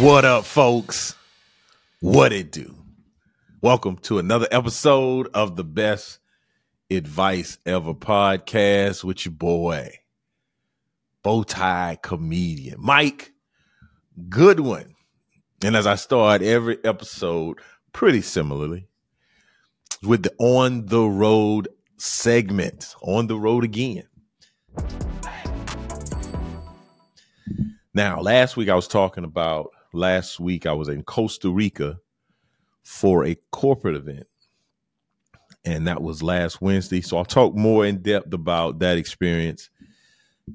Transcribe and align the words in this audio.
What 0.00 0.24
up, 0.24 0.44
folks? 0.44 1.14
What 2.00 2.32
it 2.32 2.50
do? 2.50 2.74
Welcome 3.60 3.98
to 3.98 4.18
another 4.18 4.48
episode 4.50 5.28
of 5.34 5.54
the 5.54 5.64
Best 5.64 6.18
Advice 6.90 7.58
Ever 7.66 7.94
podcast 7.94 9.04
with 9.04 9.24
your 9.24 9.34
boy, 9.34 9.92
Bowtie 11.24 12.00
Comedian, 12.02 12.76
Mike 12.80 13.32
Goodwin. 14.28 14.94
And 15.62 15.76
as 15.76 15.86
I 15.86 15.94
start 15.94 16.42
every 16.42 16.78
episode 16.84 17.58
pretty 17.92 18.22
similarly 18.22 18.88
with 20.02 20.22
the 20.22 20.34
On 20.38 20.86
the 20.86 21.04
Road 21.04 21.68
segment, 21.98 22.94
On 23.02 23.26
the 23.26 23.38
Road 23.38 23.62
again. 23.62 24.08
Now, 27.94 28.20
last 28.20 28.56
week 28.56 28.70
I 28.70 28.74
was 28.74 28.88
talking 28.88 29.24
about, 29.24 29.70
last 29.92 30.40
week 30.40 30.66
I 30.66 30.72
was 30.72 30.88
in 30.88 31.02
Costa 31.02 31.50
Rica 31.50 31.98
for 32.82 33.24
a 33.24 33.36
corporate 33.50 33.96
event. 33.96 34.26
And 35.64 35.86
that 35.86 36.02
was 36.02 36.22
last 36.22 36.60
Wednesday. 36.60 37.00
So 37.00 37.16
I'll 37.16 37.24
talk 37.24 37.54
more 37.54 37.86
in 37.86 38.02
depth 38.02 38.32
about 38.32 38.80
that 38.80 38.98
experience. 38.98 39.70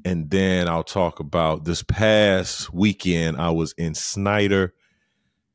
And 0.04 0.30
then 0.30 0.68
I'll 0.68 0.84
talk 0.84 1.22
about 1.22 1.64
this 1.64 1.82
past 1.82 2.74
weekend. 2.74 3.38
I 3.38 3.52
was 3.52 3.74
in 3.78 3.96
Snyder, 3.96 4.74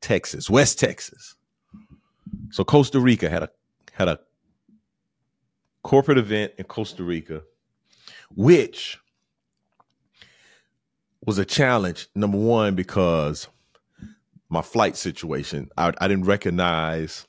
Texas, 0.01 0.49
West 0.49 0.79
Texas. 0.79 1.35
So 2.49 2.63
Costa 2.63 2.99
Rica 2.99 3.29
had 3.29 3.43
a 3.43 3.49
had 3.91 4.07
a 4.07 4.19
corporate 5.83 6.17
event 6.17 6.53
in 6.57 6.65
Costa 6.65 7.03
Rica, 7.03 7.43
which 8.35 8.97
was 11.25 11.37
a 11.37 11.45
challenge. 11.45 12.07
Number 12.15 12.37
one, 12.39 12.73
because 12.73 13.47
my 14.53 14.61
flight 14.61 14.95
situation, 14.95 15.69
I, 15.77 15.91
I 15.97 16.07
didn't 16.07 16.25
recognize 16.25 17.27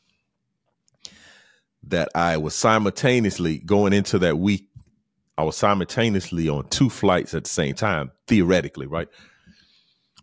that 1.85 2.09
I 2.15 2.37
was 2.37 2.55
simultaneously 2.55 3.59
going 3.59 3.93
into 3.93 4.19
that 4.21 4.39
week. 4.39 4.69
I 5.37 5.43
was 5.43 5.57
simultaneously 5.57 6.49
on 6.49 6.69
two 6.69 6.89
flights 6.89 7.35
at 7.35 7.45
the 7.45 7.51
same 7.51 7.75
time, 7.75 8.13
theoretically, 8.27 8.87
right? 8.87 9.09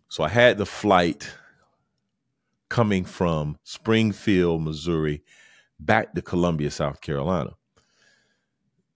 So 0.08 0.24
I 0.24 0.28
had 0.28 0.58
the 0.58 0.66
flight 0.66 1.30
coming 2.68 3.04
from 3.04 3.58
Springfield, 3.64 4.62
Missouri, 4.62 5.22
back 5.78 6.14
to 6.14 6.22
Columbia, 6.22 6.70
South 6.70 7.00
Carolina 7.00 7.50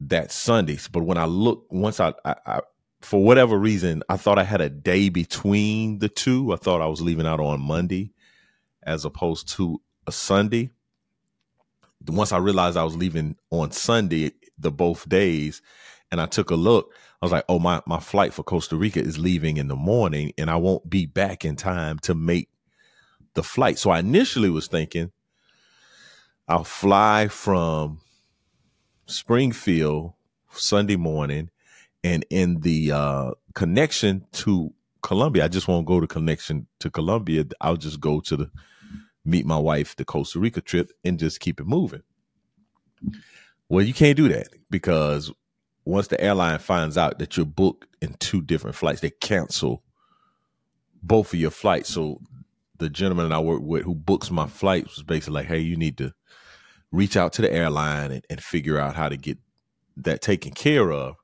that 0.00 0.30
Sunday. 0.30 0.78
But 0.92 1.02
when 1.02 1.18
I 1.18 1.24
looked, 1.26 1.72
once 1.72 2.00
I, 2.00 2.12
I, 2.24 2.36
I 2.46 2.60
for 3.00 3.22
whatever 3.22 3.58
reason, 3.58 4.02
I 4.08 4.16
thought 4.16 4.38
I 4.38 4.44
had 4.44 4.60
a 4.60 4.70
day 4.70 5.08
between 5.08 5.98
the 5.98 6.08
two. 6.08 6.52
I 6.52 6.56
thought 6.56 6.80
I 6.80 6.86
was 6.86 7.00
leaving 7.00 7.26
out 7.26 7.40
on 7.40 7.60
Monday 7.60 8.12
as 8.82 9.04
opposed 9.04 9.48
to 9.50 9.80
a 10.06 10.12
Sunday. 10.12 10.70
Once 12.06 12.32
I 12.32 12.38
realized 12.38 12.76
I 12.76 12.84
was 12.84 12.96
leaving 12.96 13.36
on 13.50 13.72
Sunday, 13.72 14.32
the 14.58 14.70
both 14.70 15.08
days, 15.08 15.60
and 16.10 16.20
I 16.20 16.26
took 16.26 16.50
a 16.50 16.54
look, 16.54 16.92
I 17.20 17.24
was 17.24 17.32
like, 17.32 17.44
oh, 17.48 17.58
my, 17.58 17.82
my 17.86 17.98
flight 17.98 18.32
for 18.32 18.42
Costa 18.42 18.76
Rica 18.76 19.00
is 19.00 19.18
leaving 19.18 19.56
in 19.56 19.68
the 19.68 19.76
morning, 19.76 20.32
and 20.38 20.50
I 20.50 20.56
won't 20.56 20.88
be 20.88 21.06
back 21.06 21.44
in 21.44 21.56
time 21.56 21.98
to 22.00 22.14
make 22.14 22.48
the 23.34 23.42
flight. 23.42 23.78
So 23.78 23.90
I 23.90 23.98
initially 23.98 24.50
was 24.50 24.68
thinking 24.68 25.12
I'll 26.48 26.64
fly 26.64 27.28
from 27.28 28.00
Springfield 29.06 30.12
Sunday 30.52 30.96
morning 30.96 31.50
and 32.06 32.24
in 32.30 32.60
the 32.60 32.92
uh, 32.92 33.30
connection 33.54 34.24
to 34.30 34.72
Columbia, 35.02 35.44
I 35.44 35.48
just 35.48 35.66
won't 35.66 35.86
go 35.86 35.98
to 35.98 36.06
connection 36.06 36.68
to 36.78 36.88
Columbia. 36.88 37.46
I'll 37.60 37.76
just 37.76 37.98
go 37.98 38.20
to 38.20 38.36
the 38.36 38.50
meet 39.24 39.44
my 39.44 39.58
wife, 39.58 39.96
the 39.96 40.04
Costa 40.04 40.38
Rica 40.38 40.60
trip, 40.60 40.92
and 41.04 41.18
just 41.18 41.40
keep 41.40 41.60
it 41.60 41.66
moving. 41.66 42.02
Well, 43.68 43.84
you 43.84 43.92
can't 43.92 44.16
do 44.16 44.28
that 44.28 44.46
because 44.70 45.32
once 45.84 46.06
the 46.06 46.20
airline 46.20 46.60
finds 46.60 46.96
out 46.96 47.18
that 47.18 47.36
you're 47.36 47.44
booked 47.44 47.88
in 48.00 48.14
two 48.20 48.40
different 48.40 48.76
flights, 48.76 49.00
they 49.00 49.10
cancel 49.10 49.82
both 51.02 51.34
of 51.34 51.40
your 51.40 51.50
flights. 51.50 51.88
So 51.88 52.20
the 52.78 52.88
gentleman 52.88 53.30
that 53.30 53.34
I 53.34 53.40
work 53.40 53.62
with 53.62 53.82
who 53.82 53.96
books 53.96 54.30
my 54.30 54.46
flights 54.46 54.94
was 54.94 55.02
basically 55.02 55.34
like, 55.34 55.46
"Hey, 55.46 55.58
you 55.58 55.76
need 55.76 55.98
to 55.98 56.12
reach 56.92 57.16
out 57.16 57.32
to 57.32 57.42
the 57.42 57.52
airline 57.52 58.12
and, 58.12 58.24
and 58.30 58.40
figure 58.40 58.78
out 58.78 58.94
how 58.94 59.08
to 59.08 59.16
get 59.16 59.38
that 59.96 60.22
taken 60.22 60.52
care 60.52 60.92
of." 60.92 61.16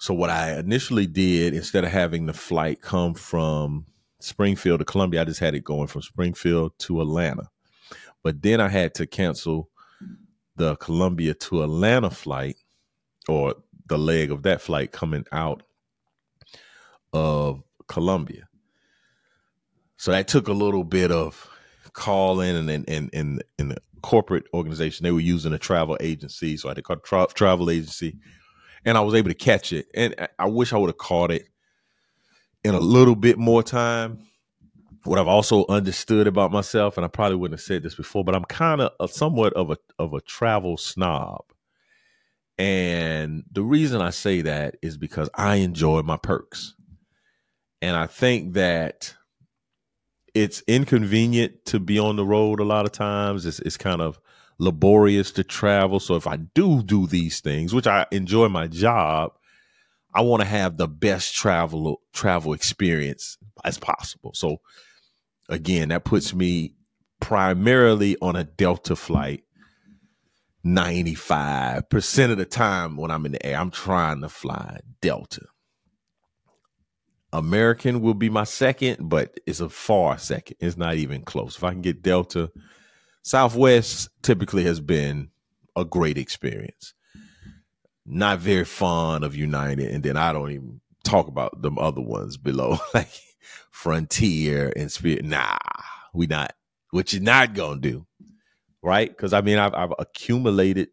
So 0.00 0.14
what 0.14 0.30
I 0.30 0.58
initially 0.58 1.06
did, 1.06 1.52
instead 1.52 1.84
of 1.84 1.90
having 1.90 2.24
the 2.24 2.32
flight 2.32 2.80
come 2.80 3.12
from 3.12 3.84
Springfield 4.18 4.78
to 4.78 4.86
Columbia, 4.86 5.20
I 5.20 5.24
just 5.24 5.40
had 5.40 5.54
it 5.54 5.62
going 5.62 5.88
from 5.88 6.00
Springfield 6.00 6.72
to 6.78 7.02
Atlanta. 7.02 7.50
But 8.22 8.40
then 8.40 8.62
I 8.62 8.68
had 8.68 8.94
to 8.94 9.06
cancel 9.06 9.68
the 10.56 10.76
Columbia 10.76 11.34
to 11.34 11.62
Atlanta 11.64 12.08
flight 12.08 12.56
or 13.28 13.56
the 13.88 13.98
leg 13.98 14.30
of 14.30 14.42
that 14.44 14.62
flight 14.62 14.90
coming 14.90 15.26
out 15.32 15.64
of 17.12 17.62
Columbia. 17.86 18.48
So 19.98 20.12
that 20.12 20.28
took 20.28 20.48
a 20.48 20.54
little 20.54 20.84
bit 20.84 21.12
of 21.12 21.46
calling 21.92 22.70
and 22.70 22.88
and 22.88 23.12
and 23.12 23.42
the 23.58 23.76
corporate 24.00 24.44
organization 24.54 25.04
they 25.04 25.12
were 25.12 25.20
using 25.20 25.52
a 25.52 25.58
travel 25.58 25.98
agency, 26.00 26.56
so 26.56 26.68
I 26.68 26.70
had 26.70 26.76
to 26.76 26.82
call 26.82 26.96
tra- 26.96 27.26
travel 27.34 27.68
agency 27.68 28.16
and 28.84 28.96
I 28.96 29.00
was 29.00 29.14
able 29.14 29.30
to 29.30 29.34
catch 29.34 29.72
it. 29.72 29.86
And 29.94 30.14
I 30.38 30.46
wish 30.46 30.72
I 30.72 30.78
would 30.78 30.88
have 30.88 30.98
caught 30.98 31.30
it 31.30 31.48
in 32.64 32.74
a 32.74 32.80
little 32.80 33.16
bit 33.16 33.38
more 33.38 33.62
time. 33.62 34.24
What 35.04 35.18
I've 35.18 35.28
also 35.28 35.64
understood 35.68 36.26
about 36.26 36.52
myself, 36.52 36.98
and 36.98 37.04
I 37.04 37.08
probably 37.08 37.36
wouldn't 37.36 37.58
have 37.58 37.64
said 37.64 37.82
this 37.82 37.94
before, 37.94 38.22
but 38.22 38.34
I'm 38.34 38.44
kind 38.44 38.82
of 38.82 39.10
somewhat 39.10 39.54
of 39.54 39.70
a 39.70 39.78
of 39.98 40.12
a 40.12 40.20
travel 40.20 40.76
snob. 40.76 41.44
And 42.58 43.44
the 43.50 43.62
reason 43.62 44.02
I 44.02 44.10
say 44.10 44.42
that 44.42 44.76
is 44.82 44.98
because 44.98 45.30
I 45.34 45.56
enjoy 45.56 46.02
my 46.02 46.18
perks. 46.18 46.74
And 47.80 47.96
I 47.96 48.06
think 48.06 48.52
that 48.52 49.14
it's 50.34 50.62
inconvenient 50.66 51.64
to 51.66 51.80
be 51.80 51.98
on 51.98 52.16
the 52.16 52.24
road 52.26 52.60
a 52.60 52.64
lot 52.64 52.84
of 52.84 52.92
times. 52.92 53.46
It's, 53.46 53.60
it's 53.60 53.78
kind 53.78 54.02
of 54.02 54.20
laborious 54.60 55.32
to 55.32 55.42
travel. 55.42 55.98
So 55.98 56.14
if 56.14 56.26
I 56.26 56.36
do 56.36 56.82
do 56.82 57.06
these 57.06 57.40
things, 57.40 57.74
which 57.74 57.86
I 57.86 58.06
enjoy 58.12 58.48
my 58.48 58.66
job, 58.66 59.32
I 60.14 60.20
want 60.20 60.42
to 60.42 60.48
have 60.48 60.76
the 60.76 60.86
best 60.86 61.34
travel 61.34 62.02
travel 62.12 62.52
experience 62.52 63.38
as 63.64 63.78
possible. 63.78 64.32
So 64.34 64.58
again, 65.48 65.88
that 65.88 66.04
puts 66.04 66.34
me 66.34 66.74
primarily 67.20 68.16
on 68.20 68.36
a 68.36 68.44
Delta 68.44 68.94
flight. 68.94 69.44
95% 70.64 72.30
of 72.30 72.36
the 72.36 72.44
time 72.44 72.98
when 72.98 73.10
I'm 73.10 73.24
in 73.24 73.32
the 73.32 73.46
air, 73.46 73.58
I'm 73.58 73.70
trying 73.70 74.20
to 74.20 74.28
fly 74.28 74.80
Delta. 75.00 75.46
American 77.32 78.02
will 78.02 78.12
be 78.12 78.28
my 78.28 78.44
second, 78.44 79.08
but 79.08 79.40
it's 79.46 79.60
a 79.60 79.70
far 79.70 80.18
second. 80.18 80.58
It's 80.60 80.76
not 80.76 80.96
even 80.96 81.22
close. 81.22 81.56
If 81.56 81.64
I 81.64 81.70
can 81.70 81.80
get 81.80 82.02
Delta, 82.02 82.50
Southwest 83.22 84.08
typically 84.22 84.64
has 84.64 84.80
been 84.80 85.30
a 85.76 85.84
great 85.84 86.18
experience. 86.18 86.94
Not 88.06 88.38
very 88.38 88.64
fond 88.64 89.24
of 89.24 89.36
United, 89.36 89.90
and 89.90 90.02
then 90.02 90.16
I 90.16 90.32
don't 90.32 90.50
even 90.50 90.80
talk 91.04 91.28
about 91.28 91.62
the 91.62 91.70
other 91.72 92.00
ones 92.00 92.36
below, 92.36 92.78
like 92.94 93.10
Frontier 93.70 94.72
and 94.74 94.90
Spirit. 94.90 95.24
Nah, 95.24 95.58
we 96.14 96.26
not. 96.26 96.54
What 96.90 97.12
you're 97.12 97.22
not 97.22 97.54
gonna 97.54 97.80
do, 97.80 98.06
right? 98.82 99.08
Because 99.08 99.32
I 99.32 99.42
mean, 99.42 99.58
I've, 99.58 99.74
I've 99.74 99.92
accumulated 99.98 100.88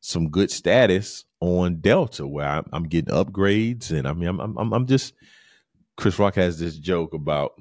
some 0.00 0.28
good 0.28 0.50
status 0.50 1.24
on 1.40 1.80
Delta 1.80 2.26
where 2.26 2.46
I'm, 2.46 2.66
I'm 2.72 2.84
getting 2.84 3.14
upgrades, 3.14 3.90
and 3.90 4.06
I 4.06 4.12
mean, 4.12 4.28
I'm, 4.28 4.56
I'm 4.56 4.72
I'm 4.72 4.86
just. 4.86 5.14
Chris 5.96 6.16
Rock 6.16 6.36
has 6.36 6.60
this 6.60 6.78
joke 6.78 7.12
about 7.12 7.54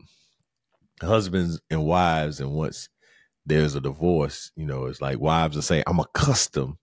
husbands 1.02 1.60
and 1.72 1.84
wives, 1.84 2.40
and 2.40 2.52
once 2.52 2.90
there's 3.48 3.76
a 3.76 3.82
divorce, 3.82 4.52
you 4.56 4.66
know, 4.66 4.86
it's 4.86 5.02
like 5.02 5.20
wives 5.20 5.56
will 5.56 5.64
say, 5.64 5.84
I'm 5.88 6.00
accustomed 6.00 6.76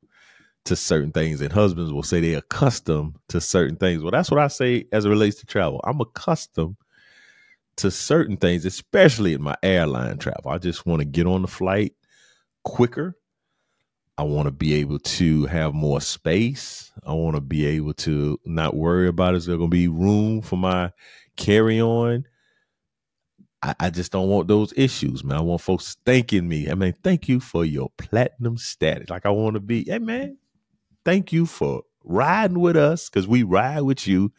to 0.64 0.74
certain 0.74 1.12
things, 1.12 1.40
and 1.42 1.52
husbands 1.52 1.92
will 1.92 2.02
say 2.02 2.20
they're 2.20 2.38
accustomed 2.38 3.16
to 3.28 3.40
certain 3.40 3.76
things. 3.76 4.02
Well, 4.02 4.12
that's 4.12 4.30
what 4.30 4.40
I 4.40 4.48
say 4.48 4.86
as 4.90 5.04
it 5.04 5.10
relates 5.10 5.38
to 5.40 5.46
travel. 5.46 5.80
I'm 5.84 6.00
accustomed 6.00 6.76
to 7.76 7.90
certain 7.90 8.38
things, 8.38 8.64
especially 8.64 9.34
in 9.34 9.42
my 9.42 9.56
airline 9.62 10.18
travel. 10.18 10.50
I 10.50 10.58
just 10.58 10.86
want 10.86 11.00
to 11.00 11.04
get 11.04 11.26
on 11.26 11.42
the 11.42 11.48
flight 11.48 11.92
quicker. 12.64 13.16
I 14.16 14.22
want 14.22 14.46
to 14.46 14.52
be 14.52 14.74
able 14.74 15.00
to 15.00 15.44
have 15.46 15.74
more 15.74 16.00
space. 16.00 16.92
I 17.04 17.12
want 17.12 17.34
to 17.34 17.40
be 17.42 17.66
able 17.66 17.94
to 17.94 18.38
not 18.46 18.74
worry 18.76 19.08
about 19.08 19.34
is 19.34 19.44
there 19.44 19.56
going 19.58 19.70
to 19.70 19.76
be 19.76 19.88
room 19.88 20.40
for 20.40 20.56
my 20.56 20.92
carry 21.36 21.80
on 21.80 22.24
I, 23.64 23.74
I 23.80 23.90
just 23.90 24.12
don't 24.12 24.28
want 24.28 24.46
those 24.46 24.74
issues, 24.76 25.24
man. 25.24 25.38
I 25.38 25.40
want 25.40 25.62
folks 25.62 25.96
thanking 26.04 26.46
me. 26.46 26.70
I 26.70 26.74
mean, 26.74 26.94
thank 27.02 27.28
you 27.28 27.40
for 27.40 27.64
your 27.64 27.90
platinum 27.96 28.58
status. 28.58 29.08
Like 29.08 29.24
I 29.24 29.30
want 29.30 29.54
to 29.54 29.60
be, 29.60 29.84
hey 29.84 29.98
man, 29.98 30.36
thank 31.04 31.32
you 31.32 31.46
for 31.46 31.82
riding 32.04 32.60
with 32.60 32.76
us 32.76 33.08
because 33.08 33.26
we 33.26 33.42
ride 33.42 33.80
with 33.80 34.06
you, 34.06 34.32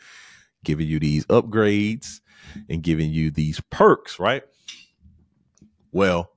giving 0.64 0.88
you 0.88 1.00
these 1.00 1.26
upgrades 1.26 2.20
and 2.70 2.84
giving 2.84 3.10
you 3.10 3.32
these 3.32 3.60
perks, 3.72 4.20
right? 4.20 4.44
Well, 5.92 6.32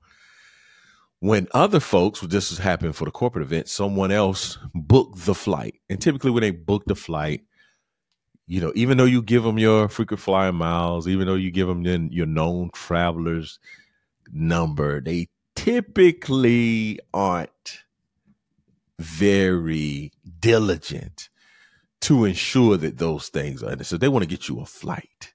when 1.20 1.46
other 1.52 1.81
folks, 1.81 2.20
this 2.20 2.49
has 2.49 2.58
happened 2.58 2.96
for 2.96 3.05
the 3.05 3.11
corporate 3.11 3.44
event, 3.44 3.69
someone 3.69 4.11
else 4.11 4.56
booked 4.75 5.26
the 5.26 5.34
flight. 5.34 5.75
And 5.91 6.00
typically 6.00 6.31
when 6.31 6.43
they 6.43 6.52
book 6.52 6.84
the 6.87 6.94
flight, 6.94 7.43
you 8.48 8.60
know, 8.62 8.72
even 8.74 8.96
though 8.96 9.04
you 9.04 9.20
give 9.22 9.42
them 9.42 9.58
your 9.58 9.88
frequent 9.88 10.20
flyer 10.20 10.52
miles, 10.52 11.06
even 11.06 11.26
though 11.26 11.34
you 11.34 11.50
give 11.50 11.68
them 11.68 11.84
your 11.84 12.26
known 12.26 12.70
travelers 12.72 13.58
number, 14.32 15.02
they 15.02 15.28
typically 15.54 16.98
aren't 17.12 17.84
very 18.98 20.10
diligent 20.40 21.28
to 22.00 22.24
ensure 22.24 22.78
that 22.78 22.96
those 22.96 23.28
things 23.28 23.62
are. 23.62 23.82
So 23.84 23.98
they 23.98 24.08
want 24.08 24.22
to 24.22 24.28
get 24.28 24.48
you 24.48 24.60
a 24.60 24.64
flight. 24.64 25.34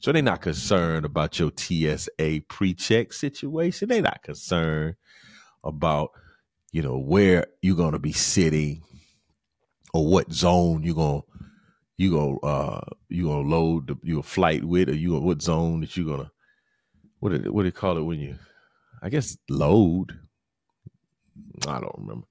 So 0.00 0.12
they're 0.12 0.20
not 0.20 0.42
concerned 0.42 1.06
about 1.06 1.38
your 1.38 1.52
TSA 1.56 2.42
pre-check 2.48 3.12
situation. 3.12 3.88
They're 3.88 4.02
not 4.02 4.22
concerned 4.22 4.96
about, 5.64 6.10
you 6.70 6.82
know, 6.82 6.98
where 6.98 7.46
you're 7.62 7.76
gonna 7.76 7.98
be 7.98 8.12
sitting 8.12 8.82
or 9.94 10.06
what 10.06 10.32
zone 10.32 10.82
you're 10.82 10.94
gonna 10.94 11.22
you 12.02 12.10
gonna 12.10 12.38
uh 12.40 12.80
you 13.08 13.26
gonna 13.26 13.48
load 13.48 13.86
the, 13.86 13.96
your 14.02 14.22
flight 14.22 14.64
with 14.64 14.88
or 14.88 14.94
you 14.94 15.14
what 15.18 15.40
zone 15.40 15.80
that 15.80 15.96
you're 15.96 16.06
gonna 16.06 16.30
what 17.20 17.30
did 17.30 17.48
what 17.50 17.62
do 17.62 17.66
you 17.66 17.72
call 17.72 17.96
it 17.96 18.02
when 18.02 18.18
you 18.18 18.36
I 19.02 19.08
guess 19.08 19.36
load. 19.50 20.18
I 21.66 21.80
don't 21.80 21.98
remember. 21.98 22.26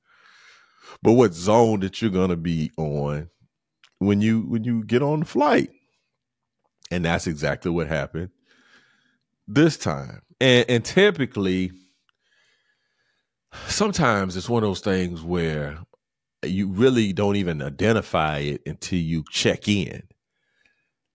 But 1.03 1.13
what 1.13 1.33
zone 1.33 1.81
that 1.81 2.01
you're 2.01 2.11
gonna 2.11 2.37
be 2.37 2.71
on 2.77 3.29
when 3.99 4.21
you 4.21 4.41
when 4.41 4.63
you 4.63 4.83
get 4.83 5.01
on 5.01 5.19
the 5.19 5.25
flight. 5.25 5.69
And 6.89 7.05
that's 7.05 7.27
exactly 7.27 7.71
what 7.71 7.87
happened 7.87 8.29
this 9.47 9.77
time. 9.77 10.21
And, 10.39 10.65
and 10.69 10.85
typically, 10.85 11.71
sometimes 13.67 14.35
it's 14.35 14.49
one 14.49 14.63
of 14.63 14.69
those 14.69 14.81
things 14.81 15.21
where 15.21 15.77
you 16.43 16.67
really 16.67 17.13
don't 17.13 17.35
even 17.35 17.61
identify 17.61 18.39
it 18.39 18.61
until 18.65 18.99
you 18.99 19.23
check 19.29 19.67
in. 19.67 20.03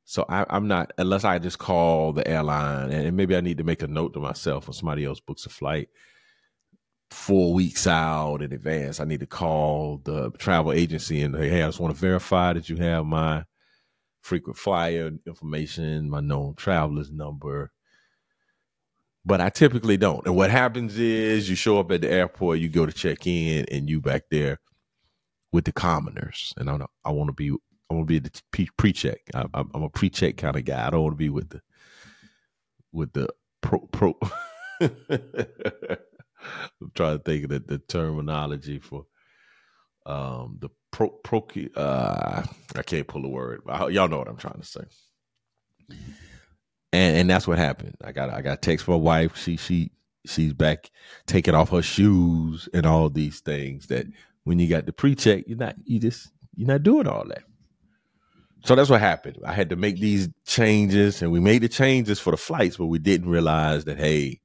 So 0.05 0.25
I, 0.28 0.46
am 0.56 0.69
not 0.69 0.93
unless 0.99 1.25
I 1.25 1.40
just 1.40 1.58
call 1.58 2.12
the 2.12 2.26
airline 2.26 2.93
and 2.93 3.17
maybe 3.17 3.34
I 3.34 3.40
need 3.40 3.58
to 3.58 3.64
make 3.64 3.82
a 3.82 3.88
note 3.88 4.14
to 4.14 4.20
myself 4.20 4.69
when 4.69 4.75
somebody 4.75 5.05
else 5.05 5.19
books 5.19 5.46
a 5.46 5.49
flight 5.49 5.88
four 7.11 7.52
weeks 7.52 7.88
out 7.88 8.40
in 8.40 8.52
advance. 8.52 9.00
I 9.00 9.05
need 9.05 9.20
to 9.20 9.26
call 9.26 10.00
the 10.05 10.31
travel 10.38 10.73
agency 10.73 11.23
and 11.23 11.34
hey, 11.34 11.62
I 11.62 11.67
just 11.67 11.81
want 11.81 11.93
to 11.93 12.00
verify 12.00 12.52
that 12.52 12.69
you 12.69 12.76
have 12.76 13.05
my 13.05 13.44
frequent 14.23 14.58
flyer 14.58 15.11
information, 15.26 16.08
my 16.08 16.20
known 16.20 16.55
traveler's 16.55 17.11
number. 17.11 17.73
But 19.25 19.40
I 19.40 19.49
typically 19.49 19.96
don't. 19.96 20.25
And 20.25 20.37
what 20.37 20.52
happens 20.52 20.96
is 21.00 21.50
you 21.50 21.56
show 21.56 21.81
up 21.81 21.90
at 21.90 22.02
the 22.02 22.08
airport, 22.08 22.61
you 22.61 22.69
go 22.69 22.87
to 22.87 22.93
check 22.93 23.26
in, 23.26 23.64
and 23.73 23.90
you 23.90 24.00
back 24.00 24.25
there 24.31 24.61
with 25.52 25.64
the 25.64 25.72
commoners. 25.72 26.54
And 26.56 26.70
I 26.70 26.78
I 27.04 27.10
want 27.10 27.28
to 27.28 27.32
be 27.32 27.50
I 27.90 27.94
want 27.94 28.08
to 28.08 28.12
be 28.12 28.19
the 28.19 28.31
pre-check. 28.76 29.20
I, 29.34 29.46
I'm 29.54 29.82
a 29.82 29.88
pre-check 29.88 30.37
kind 30.37 30.56
of 30.56 30.64
guy. 30.64 30.87
I 30.87 30.90
don't 30.90 31.02
want 31.02 31.14
to 31.14 31.19
be 31.19 31.31
with 31.31 31.50
the 31.50 31.60
with 32.93 33.12
the 33.12 33.28
pro 33.60 33.81
pro. 33.81 34.19
I'm 34.81 34.90
trying 36.94 37.19
to 37.19 37.22
think 37.25 37.44
of 37.44 37.50
the, 37.50 37.60
the 37.60 37.78
terminology 37.78 38.78
for 38.78 39.06
um, 40.04 40.58
the 40.60 40.69
pro, 40.90 41.08
pro 41.08 41.46
uh, 41.76 42.42
I 42.75 42.82
can't 42.82 43.06
pull 43.06 43.25
a 43.25 43.28
word. 43.28 43.62
Y'all 43.66 44.08
know 44.08 44.19
what 44.19 44.28
I'm 44.28 44.37
trying 44.37 44.60
to 44.60 44.66
say. 44.66 44.84
And 46.92 47.16
and 47.16 47.31
that's 47.31 47.46
what 47.46 47.58
happened. 47.58 47.96
I 48.02 48.12
got 48.12 48.31
I 48.31 48.42
got 48.42 48.62
text 48.62 48.84
from 48.84 48.94
my 48.94 49.00
wife. 49.00 49.37
She 49.37 49.56
she 49.56 49.90
she's 50.25 50.52
back 50.52 50.90
taking 51.26 51.54
off 51.54 51.70
her 51.70 51.82
shoes 51.82 52.69
and 52.72 52.87
all 52.87 53.10
these 53.10 53.40
things 53.40 53.88
that 53.88 54.06
when 54.46 54.60
you 54.60 54.69
got 54.69 54.87
the 54.87 54.93
pre-check, 54.93 55.43
you're 55.48 55.58
not 55.58 55.75
you 55.84 55.98
just 55.98 56.31
you're 56.54 56.69
not 56.69 56.84
doing 56.84 57.08
all 57.08 57.25
that. 57.26 57.43
So 58.64 58.76
that's 58.76 58.88
what 58.88 59.00
happened. 59.00 59.38
I 59.44 59.52
had 59.52 59.70
to 59.70 59.76
make 59.76 59.98
these 59.98 60.28
changes 60.46 61.20
and 61.20 61.32
we 61.32 61.40
made 61.40 61.62
the 61.62 61.69
changes 61.69 62.20
for 62.20 62.31
the 62.31 62.37
flights, 62.37 62.76
but 62.76 62.87
we 62.87 63.00
didn't 63.00 63.28
realize 63.28 63.87
that 63.87 63.98
hey, 63.98 64.40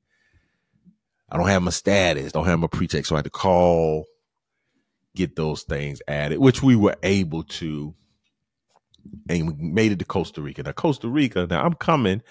I 1.29 1.37
don't 1.37 1.47
have 1.47 1.61
my 1.61 1.69
status, 1.69 2.31
don't 2.31 2.47
have 2.47 2.59
my 2.59 2.67
pre-check. 2.67 3.05
So 3.05 3.15
I 3.15 3.19
had 3.19 3.25
to 3.25 3.29
call 3.29 4.05
get 5.15 5.35
those 5.35 5.61
things 5.61 6.01
added, 6.07 6.39
which 6.39 6.63
we 6.63 6.75
were 6.75 6.95
able 7.03 7.43
to, 7.43 7.93
and 9.29 9.47
we 9.47 9.53
made 9.71 9.91
it 9.91 9.99
to 9.99 10.05
Costa 10.05 10.41
Rica. 10.41 10.63
Now, 10.63 10.71
Costa 10.71 11.09
Rica, 11.09 11.45
now 11.47 11.63
I'm 11.63 11.75
coming, 11.75 12.23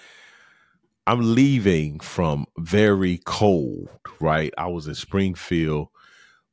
I'm 1.07 1.35
leaving 1.35 2.01
from 2.01 2.47
very 2.57 3.21
cold, 3.23 3.87
right? 4.19 4.53
I 4.57 4.67
was 4.67 4.87
in 4.87 4.95
Springfield, 4.95 5.87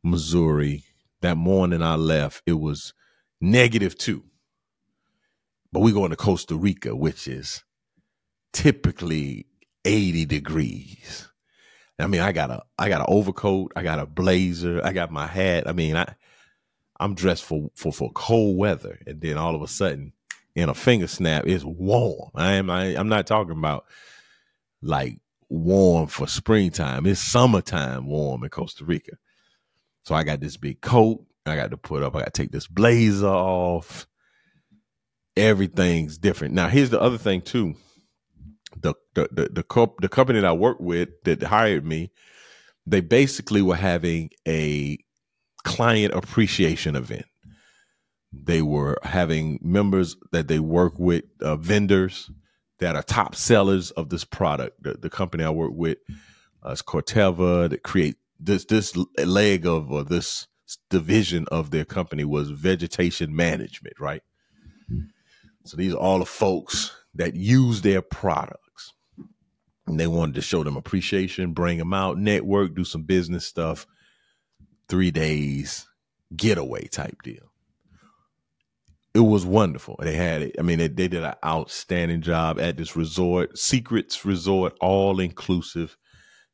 Missouri. 0.05 0.85
That 1.20 1.37
morning 1.37 1.82
I 1.82 1.97
left, 1.97 2.43
it 2.47 2.61
was 2.61 2.94
negative 3.41 3.99
two. 3.99 4.25
But 5.73 5.81
we're 5.81 5.94
going 5.94 6.11
to 6.11 6.17
Costa 6.17 6.55
Rica, 6.55 6.94
which 6.94 7.29
is 7.29 7.65
typically 8.53 9.47
80 9.85 10.25
degrees. 10.26 11.29
I 11.99 12.06
mean, 12.06 12.20
I 12.20 12.32
got 12.32 12.50
a 12.50 12.62
I 12.79 12.88
got 12.88 13.00
an 13.00 13.06
overcoat, 13.09 13.73
I 13.75 13.82
got 13.82 13.99
a 13.99 14.06
blazer, 14.06 14.81
I 14.85 14.93
got 14.93 15.11
my 15.11 15.26
hat. 15.26 15.69
I 15.69 15.73
mean, 15.73 15.97
I 15.97 16.15
I'm 17.00 17.15
dressed 17.15 17.44
for 17.44 17.71
for 17.75 17.93
for 17.93 18.12
cold 18.12 18.56
weather, 18.56 19.00
and 19.06 19.21
then 19.21 19.37
all 19.37 19.56
of 19.56 19.62
a 19.62 19.69
sudden, 19.69 20.12
in 20.55 20.69
a 20.69 20.75
finger 20.75 21.09
snap, 21.09 21.44
it's 21.47 21.64
warm. 21.64 22.31
I 22.37 22.53
am 22.53 22.71
I, 22.71 22.97
I'm 22.97 23.09
not 23.09 23.26
talking 23.26 23.59
about 23.59 23.85
like 24.81 25.19
warm 25.49 26.06
for 26.06 26.29
springtime. 26.29 27.06
It's 27.06 27.21
summertime 27.21 28.06
warm 28.06 28.44
in 28.44 28.50
Costa 28.50 28.85
Rica. 28.85 29.17
So 30.05 30.15
I 30.15 30.25
got 30.25 30.41
this 30.41 30.56
big 30.56 30.81
coat. 30.81 31.25
I 31.47 31.56
got 31.56 31.71
to 31.71 31.77
put 31.77 32.03
up. 32.03 32.15
I 32.15 32.21
got 32.21 32.35
to 32.35 32.43
take 32.43 32.53
this 32.53 32.67
blazer 32.67 33.27
off. 33.27 34.06
Everything's 35.37 36.19
different. 36.19 36.55
Now, 36.55 36.69
here's 36.69 36.91
the 36.91 37.00
other 37.00 37.19
thing 37.19 37.43
too 37.43 37.75
the 38.77 38.95
the 39.15 39.29
the 39.31 39.43
the, 39.62 39.89
the 40.00 40.09
company 40.09 40.41
that 40.41 40.49
I 40.49 40.53
work 40.53 40.79
with 40.81 41.09
that 41.25 41.43
hired 41.43 41.85
me, 41.85 42.11
they 42.87 43.00
basically 43.00 43.62
were 43.62 43.77
having 43.77 44.31
a 44.47 44.99
client 45.65 46.15
appreciation 46.15 46.97
event. 46.97 47.27
They 48.33 48.62
were 48.62 48.99
having 49.03 49.59
members 49.62 50.17
that 50.33 50.49
they 50.49 50.59
work 50.59 50.99
with, 50.99 51.25
uh, 51.41 51.56
vendors 51.56 52.31
that 52.79 52.95
are 52.95 53.03
top 53.03 53.35
sellers 53.35 53.91
of 53.93 54.11
this 54.11 54.25
product. 54.25 54.83
The, 54.83 54.95
the 54.95 55.11
company 55.11 55.45
I 55.45 55.50
work 55.50 55.73
with 55.75 55.99
uh, 56.64 56.71
is 56.71 56.83
Corteva 56.83 57.71
that 57.71 57.83
create 57.83 58.17
this 58.38 58.64
this 58.64 58.97
leg 59.18 59.66
of 59.66 59.90
or 59.90 60.04
this 60.04 60.47
division 60.90 61.47
of 61.50 61.71
their 61.71 61.85
company 61.85 62.25
was 62.25 62.50
vegetation 62.50 63.35
management, 63.35 63.99
right? 63.99 64.23
So 65.64 65.76
these 65.76 65.92
are 65.92 65.99
all 65.99 66.21
the 66.21 66.25
folks 66.25 66.95
that 67.14 67.35
use 67.35 67.83
their 67.83 68.00
products. 68.00 68.95
And 69.87 69.99
they 69.99 70.07
wanted 70.07 70.35
to 70.37 70.42
show 70.42 70.62
them 70.64 70.76
appreciation, 70.76 71.52
bring 71.52 71.78
them 71.78 71.95
out, 71.95 72.18
network, 72.18 72.75
do 72.75 72.85
some 72.85 73.02
business 73.02 73.47
stuff. 73.47 73.87
Three 74.88 75.11
days 75.11 75.87
getaway 76.35 76.87
type 76.87 77.23
deal. 77.23 77.52
It 79.14 79.21
was 79.21 79.45
wonderful. 79.45 79.99
They 80.00 80.14
had 80.14 80.42
it. 80.42 80.57
I 80.59 80.62
mean, 80.62 80.78
they, 80.78 80.88
they 80.88 81.09
did 81.09 81.25
an 81.25 81.35
outstanding 81.45 82.21
job 82.21 82.61
at 82.61 82.76
this 82.76 82.95
resort, 82.95 83.59
Secrets 83.59 84.25
Resort, 84.25 84.76
all 84.80 85.21
inclusive. 85.21 85.97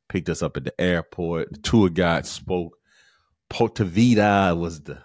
Picked 0.08 0.28
us 0.28 0.42
up 0.42 0.56
at 0.56 0.64
the 0.64 0.80
airport. 0.80 1.52
The 1.52 1.58
tour 1.58 1.88
guide 1.88 2.26
spoke. 2.26 2.76
Porta 3.48 3.84
Vida 3.84 4.54
was 4.56 4.82
the, 4.82 4.98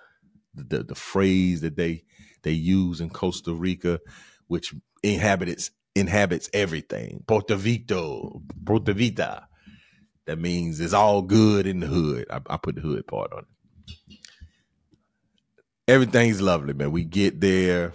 the 0.55 0.83
the 0.83 0.95
phrase 0.95 1.61
that 1.61 1.75
they 1.75 2.03
they 2.43 2.51
use 2.51 3.01
in 3.01 3.09
Costa 3.09 3.53
Rica, 3.53 3.99
which 4.47 4.73
inhabits 5.03 5.71
inhabits 5.95 6.49
everything. 6.53 7.23
Porta 7.27 7.55
Vito, 7.55 8.41
Vita. 8.63 9.47
That 10.25 10.39
means 10.39 10.79
it's 10.79 10.93
all 10.93 11.21
good 11.23 11.65
in 11.65 11.79
the 11.79 11.87
hood. 11.87 12.25
I, 12.29 12.39
I 12.49 12.57
put 12.57 12.75
the 12.75 12.81
hood 12.81 13.07
part 13.07 13.33
on 13.33 13.39
it. 13.39 13.45
Everything's 15.87 16.41
lovely, 16.41 16.73
man. 16.73 16.91
We 16.91 17.03
get 17.03 17.41
there. 17.41 17.93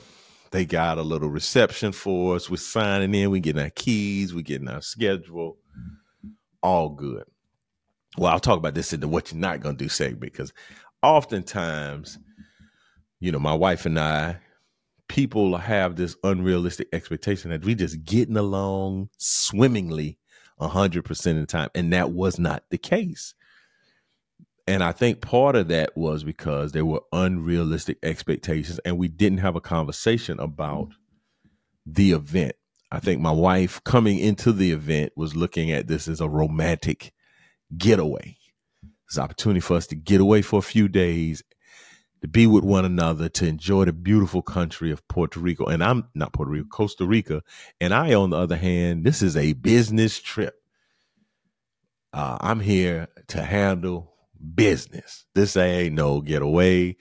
They 0.50 0.64
got 0.64 0.98
a 0.98 1.02
little 1.02 1.28
reception 1.28 1.92
for 1.92 2.36
us. 2.36 2.50
We're 2.50 2.56
signing 2.56 3.14
in. 3.14 3.30
We're 3.30 3.40
getting 3.40 3.62
our 3.62 3.70
keys. 3.70 4.34
We're 4.34 4.42
getting 4.42 4.68
our 4.68 4.82
schedule. 4.82 5.58
All 6.64 6.88
good. 6.88 7.24
Well, 8.18 8.32
I'll 8.32 8.40
talk 8.40 8.58
about 8.58 8.74
this 8.74 8.92
in 8.92 9.00
the 9.00 9.08
what 9.08 9.30
you're 9.30 9.40
not 9.40 9.60
gonna 9.60 9.76
do 9.76 9.88
segment 9.88 10.20
because 10.20 10.52
oftentimes, 11.02 12.18
you 13.20 13.30
know, 13.30 13.38
my 13.38 13.54
wife 13.54 13.86
and 13.86 14.00
I, 14.00 14.38
people 15.08 15.56
have 15.56 15.96
this 15.96 16.16
unrealistic 16.24 16.88
expectation 16.92 17.50
that 17.52 17.64
we 17.64 17.76
just 17.76 18.04
getting 18.04 18.36
along 18.36 19.10
swimmingly 19.18 20.18
100% 20.60 21.30
of 21.30 21.36
the 21.36 21.46
time 21.46 21.68
and 21.76 21.92
that 21.92 22.10
was 22.12 22.38
not 22.38 22.64
the 22.70 22.78
case 22.78 23.34
and 24.68 24.84
i 24.84 24.92
think 24.92 25.20
part 25.20 25.56
of 25.56 25.68
that 25.68 25.96
was 25.96 26.24
because 26.24 26.72
there 26.72 26.86
were 26.86 27.00
unrealistic 27.12 27.98
expectations 28.04 28.78
and 28.84 28.96
we 28.96 29.08
didn't 29.08 29.38
have 29.38 29.56
a 29.56 29.60
conversation 29.60 30.38
about 30.40 30.88
the 31.86 32.12
event. 32.12 32.54
I 32.94 33.00
think 33.00 33.20
my 33.20 33.32
wife 33.32 33.82
coming 33.84 34.18
into 34.18 34.52
the 34.52 34.72
event 34.72 35.12
was 35.16 35.34
looking 35.34 35.70
at 35.72 35.88
this 35.88 36.06
as 36.08 36.20
a 36.20 36.28
romantic 36.28 37.12
getaway. 37.76 38.36
It's 39.06 39.16
an 39.16 39.24
opportunity 39.24 39.60
for 39.60 39.76
us 39.76 39.86
to 39.88 39.96
get 39.96 40.20
away 40.20 40.42
for 40.42 40.58
a 40.58 40.62
few 40.62 40.88
days, 40.88 41.42
to 42.22 42.28
be 42.28 42.46
with 42.46 42.64
one 42.64 42.84
another, 42.84 43.28
to 43.28 43.46
enjoy 43.46 43.84
the 43.84 43.92
beautiful 43.92 44.42
country 44.42 44.90
of 44.90 45.06
Puerto 45.08 45.40
Rico. 45.40 45.66
And 45.66 45.82
I'm 45.82 46.04
not 46.14 46.32
Puerto 46.32 46.52
Rico, 46.52 46.68
Costa 46.68 47.04
Rica. 47.04 47.42
And 47.80 47.92
I, 47.92 48.14
on 48.14 48.30
the 48.30 48.36
other 48.36 48.56
hand, 48.56 49.04
this 49.04 49.22
is 49.22 49.36
a 49.36 49.54
business 49.54 50.20
trip. 50.20 50.54
Uh, 52.12 52.38
I'm 52.40 52.60
here 52.60 53.08
to 53.28 53.42
handle 53.42 54.14
business. 54.54 55.26
This 55.34 55.56
ain't 55.56 55.94
no 55.94 56.20
getaway. 56.20 56.96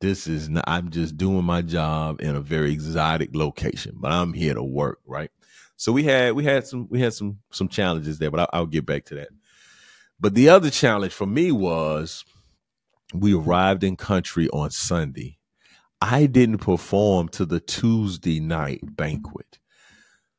This 0.00 0.26
is 0.26 0.48
not, 0.48 0.64
I'm 0.66 0.90
just 0.90 1.16
doing 1.16 1.44
my 1.44 1.62
job 1.62 2.20
in 2.20 2.36
a 2.36 2.40
very 2.40 2.72
exotic 2.72 3.34
location, 3.34 3.96
but 3.98 4.12
I'm 4.12 4.32
here 4.32 4.54
to 4.54 4.62
work, 4.62 5.00
right? 5.06 5.30
So 5.76 5.92
we 5.92 6.04
had 6.04 6.34
we 6.34 6.44
had 6.44 6.66
some 6.66 6.88
we 6.90 7.00
had 7.00 7.14
some 7.14 7.38
some 7.50 7.68
challenges 7.68 8.18
there, 8.18 8.30
but 8.30 8.40
I'll, 8.40 8.50
I'll 8.52 8.66
get 8.66 8.86
back 8.86 9.04
to 9.06 9.14
that. 9.16 9.28
But 10.20 10.34
the 10.34 10.48
other 10.48 10.70
challenge 10.70 11.12
for 11.12 11.26
me 11.26 11.52
was 11.52 12.24
we 13.14 13.34
arrived 13.34 13.84
in 13.84 13.96
country 13.96 14.48
on 14.50 14.70
Sunday. 14.70 15.38
I 16.00 16.26
didn't 16.26 16.58
perform 16.58 17.28
to 17.30 17.44
the 17.44 17.60
Tuesday 17.60 18.40
night 18.40 18.80
banquet. 18.82 19.58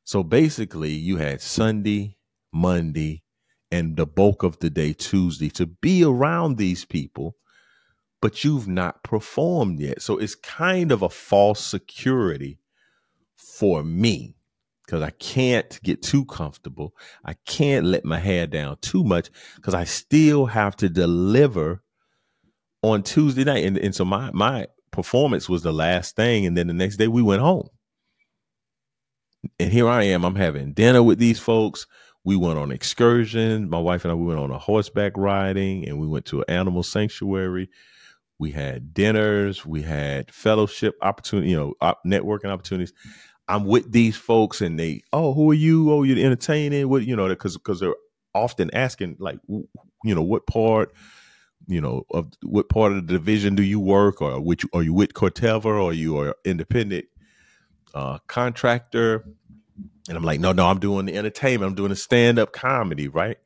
So 0.03 0.23
basically, 0.23 0.91
you 0.91 1.17
had 1.17 1.41
Sunday, 1.41 2.17
Monday, 2.51 3.23
and 3.71 3.95
the 3.95 4.05
bulk 4.05 4.43
of 4.43 4.59
the 4.59 4.69
day 4.69 4.93
Tuesday 4.93 5.49
to 5.51 5.67
be 5.67 6.03
around 6.03 6.57
these 6.57 6.85
people, 6.85 7.35
but 8.21 8.43
you've 8.43 8.67
not 8.67 9.03
performed 9.03 9.79
yet. 9.79 10.01
So 10.01 10.17
it's 10.17 10.35
kind 10.35 10.91
of 10.91 11.01
a 11.01 11.09
false 11.09 11.63
security 11.65 12.59
for 13.35 13.83
me 13.83 14.35
because 14.85 15.01
I 15.03 15.11
can't 15.11 15.79
get 15.83 16.01
too 16.01 16.25
comfortable. 16.25 16.95
I 17.23 17.33
can't 17.45 17.85
let 17.85 18.05
my 18.05 18.17
hair 18.19 18.47
down 18.47 18.77
too 18.81 19.03
much 19.03 19.29
because 19.55 19.73
I 19.73 19.83
still 19.83 20.47
have 20.47 20.75
to 20.77 20.89
deliver 20.89 21.83
on 22.81 23.03
Tuesday 23.03 23.43
night. 23.43 23.65
And, 23.65 23.77
and 23.77 23.93
so 23.93 24.03
my 24.03 24.31
my 24.31 24.67
performance 24.91 25.47
was 25.47 25.61
the 25.61 25.71
last 25.71 26.15
thing. 26.15 26.45
And 26.45 26.57
then 26.57 26.67
the 26.67 26.73
next 26.73 26.97
day 26.97 27.07
we 27.07 27.21
went 27.21 27.41
home. 27.41 27.69
And 29.59 29.71
here 29.71 29.87
I 29.87 30.03
am. 30.03 30.25
I'm 30.25 30.35
having 30.35 30.73
dinner 30.73 31.03
with 31.03 31.19
these 31.19 31.39
folks. 31.39 31.87
We 32.23 32.35
went 32.35 32.59
on 32.59 32.71
excursion. 32.71 33.69
My 33.69 33.79
wife 33.79 34.03
and 34.03 34.11
I 34.11 34.15
we 34.15 34.25
went 34.25 34.39
on 34.39 34.51
a 34.51 34.57
horseback 34.57 35.13
riding 35.15 35.87
and 35.87 35.99
we 35.99 36.07
went 36.07 36.25
to 36.25 36.39
an 36.39 36.45
animal 36.49 36.83
sanctuary. 36.83 37.69
We 38.39 38.51
had 38.51 38.93
dinners, 38.93 39.65
we 39.65 39.81
had 39.81 40.31
fellowship 40.31 40.95
opportunity, 41.01 41.51
you 41.51 41.57
know, 41.57 41.73
networking 42.05 42.49
opportunities. 42.49 42.93
I'm 43.49 43.65
with 43.65 43.91
these 43.91 44.15
folks 44.15 44.61
and 44.61 44.79
they, 44.79 45.01
oh, 45.11 45.33
who 45.33 45.51
are 45.51 45.55
you? 45.55 45.91
Oh, 45.91 46.03
you're 46.03 46.23
entertaining. 46.23 46.87
What 46.87 47.05
you 47.05 47.15
know? 47.15 47.27
Because 47.27 47.57
because 47.57 47.79
they're 47.79 47.95
often 48.33 48.69
asking 48.73 49.17
like, 49.19 49.39
you 49.47 50.15
know, 50.15 50.21
what 50.21 50.47
part, 50.47 50.93
you 51.67 51.81
know, 51.81 52.03
of 52.11 52.31
what 52.43 52.69
part 52.69 52.93
of 52.93 53.07
the 53.07 53.13
division 53.13 53.55
do 53.55 53.63
you 53.63 53.79
work, 53.79 54.21
or 54.21 54.39
which 54.39 54.65
are 54.73 54.83
you 54.83 54.93
with 54.93 55.13
Corteva, 55.13 55.65
or 55.65 55.91
you 55.91 56.17
are 56.19 56.35
independent 56.45 57.05
uh, 57.93 58.19
contractor? 58.27 59.25
And 60.07 60.17
I'm 60.17 60.23
like, 60.23 60.39
no, 60.39 60.53
no, 60.53 60.65
I'm 60.67 60.79
doing 60.79 61.07
the 61.07 61.15
entertainment. 61.15 61.69
I'm 61.69 61.75
doing 61.75 61.89
the 61.89 61.95
stand 61.95 62.39
up 62.39 62.53
comedy, 62.53 63.09
right? 63.09 63.37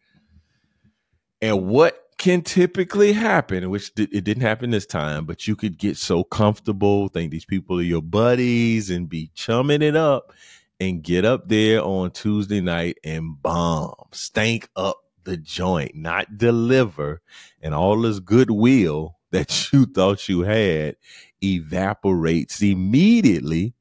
And 1.42 1.68
what 1.68 2.00
can 2.24 2.42
typically 2.42 3.12
happen, 3.12 3.70
which 3.70 3.92
it 3.98 4.24
didn't 4.24 4.44
happen 4.44 4.70
this 4.70 4.86
time, 4.86 5.26
but 5.26 5.46
you 5.46 5.58
could 5.58 5.78
get 5.78 5.98
so 5.98 6.24
comfortable, 6.24 7.10
think 7.10 7.32
these 7.32 7.44
people 7.44 7.80
are 7.80 7.82
your 7.84 8.02
buddies, 8.02 8.90
and 8.90 9.10
be 9.10 9.30
chumming 9.36 9.82
it 9.82 9.98
up 9.98 10.32
and 10.80 11.04
get 11.04 11.26
up 11.26 11.50
there 11.50 11.84
on 11.84 12.12
Tuesday 12.12 12.62
night 12.62 12.98
and 13.04 13.42
bomb, 13.42 13.94
stank 14.14 14.70
up 14.78 15.04
the 15.26 15.36
joint, 15.36 15.96
not 15.96 16.38
deliver, 16.38 17.22
and 17.62 17.76
all 17.76 18.00
this 18.00 18.20
goodwill 18.20 19.18
that 19.32 19.74
you 19.74 19.86
thought 19.86 20.30
you 20.30 20.44
had 20.44 20.96
evaporates 21.44 22.62
immediately 22.62 23.74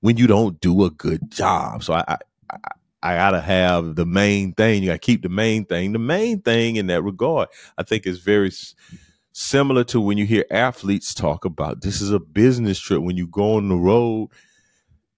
when 0.00 0.16
you 0.16 0.26
don't 0.26 0.58
do 0.58 0.84
a 0.84 0.90
good 0.90 1.30
job. 1.30 1.84
So 1.84 1.92
I, 1.92 2.16
I, 2.50 2.56
I 3.04 3.16
gotta 3.16 3.42
have 3.42 3.96
the 3.96 4.06
main 4.06 4.54
thing. 4.54 4.82
You 4.84 4.90
gotta 4.90 5.00
keep 5.00 5.22
the 5.22 5.30
main 5.30 5.66
thing. 5.66 5.92
The 5.94 6.00
main 6.00 6.42
thing 6.42 6.76
in 6.76 6.88
that 6.88 7.02
regard, 7.04 7.50
I 7.78 7.84
think, 7.84 8.06
is 8.06 8.20
very 8.20 8.52
similar 9.32 9.84
to 9.84 10.00
when 10.00 10.18
you 10.18 10.26
hear 10.26 10.46
athletes 10.50 11.14
talk 11.14 11.46
about 11.46 11.82
this 11.82 12.02
is 12.02 12.12
a 12.12 12.20
business 12.20 12.80
trip. 12.80 13.02
When 13.02 13.16
you 13.18 13.28
go 13.28 13.56
on 13.56 13.70
the 13.70 13.76
road, 13.76 14.30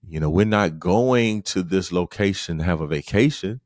you 0.08 0.20
know, 0.20 0.30
we're 0.30 0.46
not 0.46 0.78
going 0.80 1.42
to 1.44 1.62
this 1.62 1.92
location 1.92 2.58
to 2.58 2.64
have 2.64 2.80
a 2.82 2.88
vacation. 2.88 3.60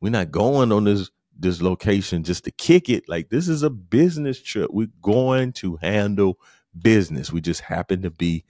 We're 0.00 0.10
not 0.12 0.30
going 0.32 0.72
on 0.72 0.84
this 0.84 1.10
this 1.38 1.62
location 1.62 2.24
just 2.24 2.44
to 2.44 2.52
kick 2.52 2.88
it. 2.90 3.08
Like 3.08 3.30
this 3.30 3.48
is 3.48 3.62
a 3.62 3.70
business 3.70 4.42
trip. 4.42 4.70
We're 4.72 4.88
going 5.02 5.52
to 5.54 5.76
handle 5.76 6.38
business. 6.80 7.32
We 7.32 7.40
just 7.42 7.62
happen 7.62 8.02
to 8.02 8.10
be 8.10 8.44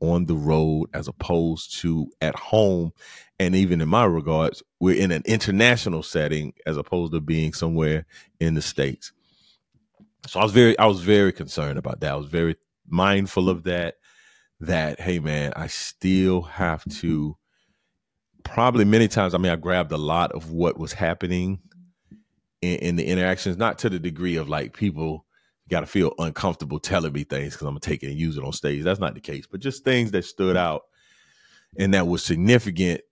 on 0.00 0.26
the 0.26 0.34
road 0.34 0.88
as 0.94 1.08
opposed 1.08 1.78
to 1.80 2.10
at 2.20 2.36
home. 2.36 2.92
And 3.38 3.54
even 3.54 3.80
in 3.80 3.88
my 3.88 4.04
regards, 4.04 4.62
we're 4.80 5.00
in 5.00 5.12
an 5.12 5.22
international 5.24 6.02
setting 6.02 6.54
as 6.66 6.76
opposed 6.76 7.12
to 7.12 7.20
being 7.20 7.52
somewhere 7.52 8.06
in 8.40 8.54
the 8.54 8.62
States. 8.62 9.12
So 10.26 10.40
I 10.40 10.42
was 10.42 10.52
very, 10.52 10.78
I 10.78 10.86
was 10.86 11.00
very 11.00 11.32
concerned 11.32 11.78
about 11.78 12.00
that. 12.00 12.12
I 12.12 12.16
was 12.16 12.26
very 12.26 12.56
mindful 12.86 13.48
of 13.48 13.64
that. 13.64 13.96
That, 14.60 14.98
hey 15.00 15.20
man, 15.20 15.52
I 15.54 15.68
still 15.68 16.42
have 16.42 16.84
to 16.96 17.36
probably 18.42 18.84
many 18.84 19.06
times, 19.06 19.34
I 19.34 19.38
mean, 19.38 19.52
I 19.52 19.56
grabbed 19.56 19.92
a 19.92 19.98
lot 19.98 20.32
of 20.32 20.50
what 20.50 20.78
was 20.78 20.92
happening 20.92 21.60
in, 22.60 22.78
in 22.78 22.96
the 22.96 23.04
interactions, 23.04 23.56
not 23.56 23.78
to 23.80 23.90
the 23.90 23.98
degree 23.98 24.36
of 24.36 24.48
like 24.48 24.72
people 24.76 25.26
got 25.68 25.80
to 25.80 25.86
feel 25.86 26.14
uncomfortable 26.18 26.78
telling 26.80 27.12
me 27.12 27.24
things 27.24 27.54
because 27.54 27.66
I'm 27.66 27.74
gonna 27.74 27.80
take 27.80 28.02
it 28.02 28.08
and 28.08 28.18
use 28.18 28.36
it 28.36 28.44
on 28.44 28.52
stage. 28.52 28.82
That's 28.82 29.00
not 29.00 29.14
the 29.14 29.20
case, 29.20 29.46
but 29.46 29.60
just 29.60 29.84
things 29.84 30.10
that 30.12 30.24
stood 30.24 30.56
out 30.56 30.82
and 31.78 31.94
that 31.94 32.06
was 32.06 32.24
significant. 32.24 33.02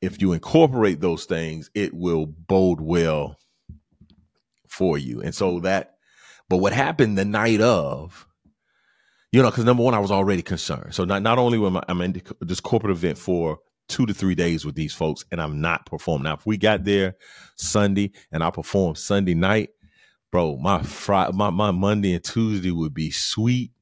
If 0.00 0.20
you 0.22 0.32
incorporate 0.32 1.00
those 1.00 1.26
things, 1.26 1.70
it 1.74 1.92
will 1.92 2.26
bode 2.26 2.80
well 2.80 3.36
for 4.66 4.96
you. 4.96 5.20
And 5.20 5.34
so 5.34 5.60
that, 5.60 5.96
but 6.48 6.58
what 6.58 6.72
happened 6.72 7.18
the 7.18 7.24
night 7.24 7.60
of, 7.60 8.26
you 9.32 9.42
know, 9.42 9.50
because 9.50 9.64
number 9.64 9.82
one, 9.82 9.94
I 9.94 9.98
was 9.98 10.10
already 10.10 10.42
concerned. 10.42 10.94
So 10.94 11.04
not 11.04 11.22
not 11.22 11.38
only 11.38 11.64
am 11.64 11.76
I 11.76 11.82
I'm 11.88 12.00
in 12.00 12.20
this 12.40 12.60
corporate 12.60 12.90
event 12.90 13.18
for 13.18 13.58
two 13.88 14.06
to 14.06 14.14
three 14.14 14.34
days 14.34 14.64
with 14.64 14.74
these 14.74 14.94
folks, 14.94 15.24
and 15.30 15.40
I'm 15.40 15.60
not 15.60 15.86
performing. 15.86 16.24
Now, 16.24 16.34
if 16.34 16.46
we 16.46 16.56
got 16.56 16.84
there 16.84 17.16
Sunday 17.56 18.12
and 18.32 18.42
I 18.42 18.50
performed 18.50 18.98
Sunday 18.98 19.34
night, 19.34 19.70
bro, 20.30 20.56
my 20.56 20.82
Friday, 20.82 21.32
my, 21.36 21.50
my 21.50 21.70
Monday 21.70 22.14
and 22.14 22.24
Tuesday 22.24 22.70
would 22.70 22.94
be 22.94 23.10
sweet, 23.10 23.72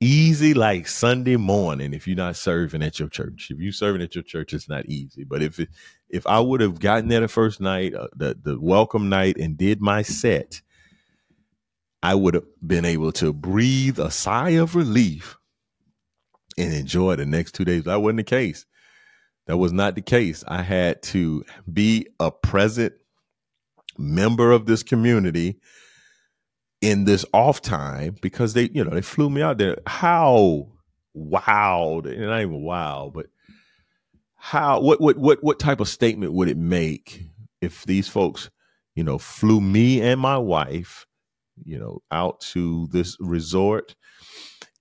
easy 0.00 0.54
like 0.54 0.86
Sunday 0.86 1.36
morning 1.36 1.92
if 1.94 2.06
you're 2.06 2.16
not 2.16 2.36
serving 2.36 2.82
at 2.82 2.98
your 2.98 3.08
church. 3.08 3.48
If 3.50 3.58
you're 3.58 3.72
serving 3.72 4.02
at 4.02 4.14
your 4.14 4.24
church, 4.24 4.54
it's 4.54 4.68
not 4.68 4.86
easy. 4.86 5.24
But 5.24 5.42
if 5.42 5.58
it, 5.58 5.68
if 6.08 6.26
I 6.26 6.40
would 6.40 6.60
have 6.60 6.78
gotten 6.78 7.08
there 7.08 7.20
the 7.20 7.28
first 7.28 7.60
night, 7.60 7.94
uh, 7.94 8.08
the 8.14 8.36
the 8.40 8.60
welcome 8.60 9.08
night, 9.08 9.36
and 9.38 9.56
did 9.56 9.80
my 9.80 10.02
set, 10.02 10.62
I 12.02 12.14
would 12.14 12.34
have 12.34 12.46
been 12.64 12.84
able 12.84 13.12
to 13.12 13.32
breathe 13.32 13.98
a 13.98 14.10
sigh 14.10 14.50
of 14.50 14.76
relief 14.76 15.36
and 16.58 16.72
enjoy 16.72 17.16
the 17.16 17.26
next 17.26 17.52
two 17.52 17.64
days. 17.64 17.84
That 17.84 18.00
wasn't 18.00 18.18
the 18.18 18.24
case. 18.24 18.66
That 19.46 19.58
was 19.58 19.72
not 19.72 19.94
the 19.94 20.02
case. 20.02 20.44
I 20.46 20.62
had 20.62 21.02
to 21.04 21.44
be 21.72 22.08
a 22.18 22.30
present 22.30 22.94
member 23.98 24.52
of 24.52 24.66
this 24.66 24.82
community 24.82 25.58
in 26.80 27.04
this 27.04 27.24
off 27.32 27.62
time 27.62 28.16
because 28.20 28.54
they, 28.54 28.68
you 28.72 28.84
know, 28.84 28.90
they 28.90 29.02
flew 29.02 29.30
me 29.30 29.42
out 29.42 29.58
there. 29.58 29.78
How 29.86 30.68
wild, 31.14 32.06
and 32.06 32.20
not 32.20 32.40
even 32.40 32.62
wild, 32.62 33.14
but 33.14 33.26
how 34.36 34.80
what 34.80 35.00
what 35.00 35.16
what 35.16 35.42
what 35.42 35.58
type 35.58 35.80
of 35.80 35.88
statement 35.88 36.32
would 36.32 36.48
it 36.48 36.58
make 36.58 37.22
if 37.60 37.84
these 37.84 38.08
folks, 38.08 38.50
you 38.94 39.02
know, 39.02 39.18
flew 39.18 39.60
me 39.60 40.00
and 40.00 40.20
my 40.20 40.38
wife, 40.38 41.06
you 41.64 41.78
know, 41.78 42.02
out 42.10 42.40
to 42.40 42.86
this 42.92 43.16
resort 43.18 43.94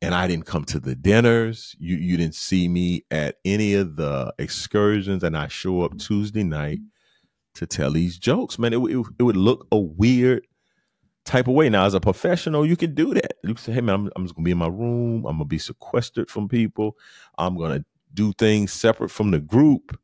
and 0.01 0.13
I 0.13 0.27
didn't 0.27 0.45
come 0.45 0.65
to 0.65 0.79
the 0.79 0.95
dinners. 0.95 1.75
You 1.79 1.95
you 1.95 2.17
didn't 2.17 2.35
see 2.35 2.67
me 2.67 3.05
at 3.09 3.37
any 3.43 3.73
of 3.73 3.95
the 3.95 4.33
excursions 4.37 5.23
and 5.23 5.35
I 5.35 5.47
show 5.47 5.81
up 5.81 5.97
Tuesday 5.97 6.43
night 6.43 6.79
to 7.55 7.65
tell 7.65 7.91
these 7.91 8.17
jokes, 8.17 8.59
man. 8.59 8.73
It, 8.73 8.77
it, 8.77 9.05
it, 9.19 9.23
would 9.23 9.37
look 9.37 9.67
a 9.71 9.77
weird 9.77 10.45
type 11.25 11.47
of 11.47 11.53
way. 11.53 11.69
Now, 11.69 11.85
as 11.85 11.93
a 11.93 11.99
professional, 11.99 12.65
you 12.65 12.75
can 12.77 12.93
do 12.93 13.13
that. 13.13 13.33
You 13.43 13.55
can 13.55 13.57
say, 13.57 13.73
hey, 13.73 13.81
man, 13.81 13.95
I'm, 13.95 14.11
I'm 14.15 14.23
just 14.23 14.35
going 14.35 14.43
to 14.43 14.47
be 14.47 14.51
in 14.51 14.57
my 14.57 14.67
room. 14.67 15.25
I'm 15.25 15.37
going 15.37 15.39
to 15.39 15.45
be 15.45 15.57
sequestered 15.57 16.29
from 16.29 16.47
people. 16.47 16.97
I'm 17.37 17.57
going 17.57 17.79
to 17.79 17.85
do 18.13 18.33
things 18.33 18.71
separate 18.71 19.09
from 19.09 19.31
the 19.31 19.39
group. 19.39 19.99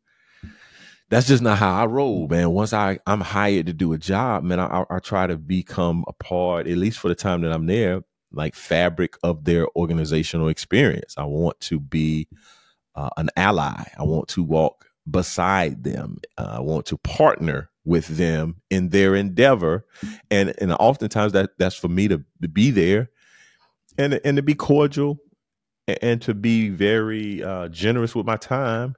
That's 1.10 1.28
just 1.28 1.44
not 1.44 1.58
how 1.58 1.74
I 1.74 1.86
roll, 1.86 2.28
man. 2.30 2.52
Once 2.52 2.72
I, 2.72 3.00
I'm 3.06 3.20
hired 3.20 3.66
to 3.66 3.74
do 3.74 3.92
a 3.92 3.98
job, 3.98 4.44
man, 4.44 4.62
I, 4.62 4.86
I 4.90 5.00
try 5.00 5.28
to 5.28 5.38
become 5.38 6.06
a 6.08 6.14
part, 6.14 6.68
at 6.68 6.78
least 6.78 7.00
for 7.00 7.10
the 7.10 7.16
time 7.16 7.42
that 7.42 7.52
I'm 7.52 7.66
there, 7.66 8.02
like 8.32 8.56
fabric 8.56 9.18
of 9.22 9.44
their 9.44 9.68
organizational 9.76 10.48
experience. 10.48 11.16
I 11.18 11.26
want 11.26 11.60
to 11.62 11.82
be 11.82 12.30
uh, 12.96 13.10
an 13.18 13.30
ally. 13.36 13.84
I 13.98 14.04
want 14.04 14.30
to 14.30 14.44
walk 14.44 14.86
beside 15.10 15.84
them. 15.84 16.20
Uh, 16.38 16.56
I 16.58 16.60
want 16.60 16.86
to 16.88 16.98
partner 16.98 17.70
with 17.84 18.08
them 18.08 18.62
in 18.70 18.90
their 18.90 19.16
endeavor, 19.16 19.86
and 20.30 20.54
and 20.60 20.72
oftentimes 20.74 21.34
that 21.34 21.52
that's 21.58 21.76
for 21.76 21.88
me 21.88 22.08
to, 22.08 22.24
to 22.42 22.48
be 22.48 22.72
there, 22.72 23.10
and 23.98 24.20
and 24.24 24.38
to 24.38 24.44
be 24.44 24.54
cordial, 24.54 25.18
and, 25.88 26.00
and 26.02 26.22
to 26.24 26.34
be 26.34 26.70
very 26.70 27.44
uh, 27.44 27.68
generous 27.70 28.16
with 28.16 28.26
my 28.26 28.38
time 28.38 28.96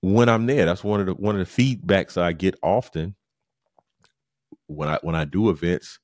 when 0.00 0.28
I'm 0.28 0.46
there. 0.46 0.64
That's 0.64 0.84
one 0.84 1.00
of 1.00 1.06
the 1.06 1.14
one 1.14 1.38
of 1.38 1.46
the 1.46 1.76
feedbacks 1.76 2.20
I 2.20 2.32
get 2.32 2.56
often 2.62 3.14
when 4.66 4.88
I 4.88 4.98
when 5.02 5.14
I 5.14 5.24
do 5.24 5.50
events. 5.50 5.98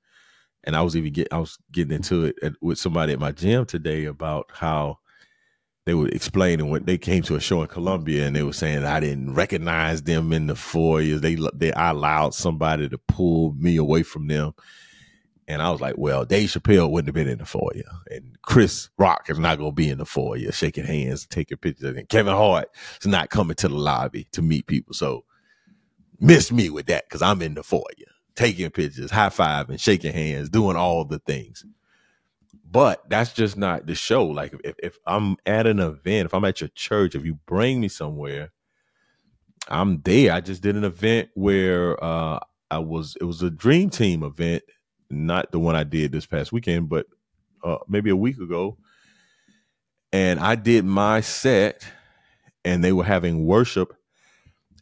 And 0.67 0.75
I 0.75 0.81
was 0.81 0.97
even 0.97 1.13
get 1.13 1.29
I 1.31 1.39
was 1.39 1.59
getting 1.73 1.95
into 1.95 2.25
it 2.25 2.37
at, 2.43 2.55
with 2.63 2.79
somebody 2.79 3.13
at 3.13 3.19
my 3.19 3.33
gym 3.33 3.67
today 3.67 4.07
about 4.07 4.51
how 4.51 4.99
they 5.87 5.95
were 5.95 6.09
explaining 6.09 6.71
when 6.71 6.85
they 6.85 6.97
came 6.97 7.23
to 7.25 7.37
a 7.37 7.41
show 7.41 7.61
in 7.63 7.69
Columbia 7.69 8.27
and 8.27 8.35
they 8.35 8.43
were 8.43 8.55
saying 8.55 8.85
I 8.85 9.01
didn't 9.01 9.35
recognize 9.35 10.03
them 10.03 10.33
in 10.33 10.47
the 10.47 10.55
foyer. 10.55 11.19
They 11.19 11.37
they 11.55 11.73
I 11.75 11.91
allowed 11.91 12.35
somebody 12.35 12.89
to 12.89 12.99
pull 12.99 13.55
me 13.59 13.77
away 13.77 14.03
from 14.03 14.27
them. 14.29 14.53
And 15.47 15.61
I 15.61 15.71
was 15.71 15.83
like, 15.83 15.97
well, 15.99 16.25
Dave 16.25 16.49
Chappelle 16.49 16.91
wouldn't 16.91 17.09
have 17.09 17.15
been 17.15 17.29
in 17.29 17.39
the 17.39 17.45
foyer. 17.45 17.85
And 18.11 18.39
Chris 18.43 18.89
Rock 18.97 19.29
is 19.29 19.39
not 19.39 19.59
going 19.59 19.73
to 19.73 19.75
be 19.75 19.91
in 19.91 19.99
the 19.99 20.07
foyer 20.07 20.53
shaking 20.53 20.87
hands, 20.87 21.27
taking 21.27 21.59
pictures. 21.59 21.97
And 21.97 22.09
Kevin 22.09 22.33
Hart 22.33 22.71
is 23.01 23.07
not 23.07 23.29
coming 23.29 23.57
to 23.57 23.69
the 23.69 23.75
lobby 23.75 24.27
to 24.33 24.41
meet 24.41 24.67
people. 24.67 24.95
So 24.95 25.25
miss 26.19 26.51
me 26.51 26.71
with 26.71 26.87
that 26.87 27.05
because 27.09 27.21
I'm 27.21 27.43
in 27.43 27.55
the 27.55 27.63
foyer, 27.63 27.83
taking 28.37 28.71
pictures, 28.71 29.11
high 29.11 29.29
fiving, 29.29 29.79
shaking 29.79 30.15
hands, 30.15 30.49
doing 30.49 30.77
all 30.77 31.05
the 31.05 31.19
things 31.19 31.63
but 32.75 33.09
that's 33.09 33.33
just 33.33 33.57
not 33.57 33.87
the 33.87 33.95
show. 33.95 34.27
Like 34.27 34.53
if, 34.65 34.75
if 34.83 34.99
I'm 35.07 35.37
at 35.47 35.69
an 35.69 35.79
event, 35.79 36.27
if 36.27 36.35
I'm 36.35 36.45
at 36.45 36.61
your 36.61 36.71
church, 36.75 37.15
if 37.15 37.25
you 37.25 37.35
bring 37.47 37.81
me 37.81 37.87
somewhere, 37.87 38.51
I'm 39.69 40.03
there. 40.03 40.33
I 40.33 40.41
just 40.41 40.61
did 40.61 40.75
an 40.75 40.83
event 40.83 41.29
where 41.35 42.03
uh, 42.03 42.41
I 42.73 42.79
was 42.81 43.17
it 43.21 43.25
was 43.25 43.43
a 43.43 43.51
dream 43.51 43.91
team 43.91 44.25
event, 44.25 44.65
not 45.09 45.53
the 45.53 45.61
one 45.61 45.77
I 45.77 45.85
did 45.85 46.11
this 46.11 46.27
past 46.27 46.51
weekend, 46.51 46.89
but 46.89 47.07
uh, 47.63 47.79
maybe 47.87 48.11
a 48.11 48.17
week 48.17 48.39
ago. 48.39 48.77
And 50.13 50.41
I 50.41 50.57
did 50.57 50.85
my 50.85 51.21
set, 51.21 51.87
and 52.65 52.83
they 52.83 52.93
were 52.93 53.05
having 53.05 53.47
worship 53.47 53.95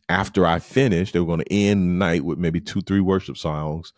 after 0.08 0.46
I 0.46 0.60
finished. 0.60 1.12
They 1.12 1.20
were 1.20 1.26
going 1.26 1.40
to 1.40 1.52
end 1.52 1.82
the 1.82 2.06
night 2.06 2.24
with 2.24 2.38
maybe 2.38 2.62
two, 2.62 2.80
three 2.80 3.00
worship 3.00 3.36
songs, 3.36 3.92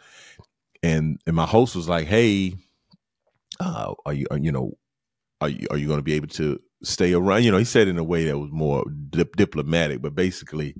and 0.83 1.21
and 1.29 1.37
my 1.37 1.47
host 1.47 1.77
was 1.77 1.89
like, 1.89 2.09
"Hey, 2.09 2.55
uh, 3.61 3.95
are 4.07 4.13
you, 4.15 4.27
are, 4.31 4.39
you 4.39 4.53
know, 4.53 4.73
are 5.41 5.49
you 5.49 5.67
are 5.71 5.77
you 5.79 5.87
going 5.87 5.99
to 5.99 6.05
be 6.05 6.15
able 6.15 6.29
to 6.29 6.61
stay 6.83 7.13
around? 7.15 7.45
You 7.45 7.53
know, 7.53 7.59
he 7.59 7.65
said 7.65 7.89
in 7.89 7.99
a 7.99 8.05
way 8.05 8.25
that 8.27 8.39
was 8.39 8.51
more 8.53 8.85
dip- 9.11 9.37
diplomatic, 9.37 10.03
but 10.03 10.15
basically, 10.15 10.75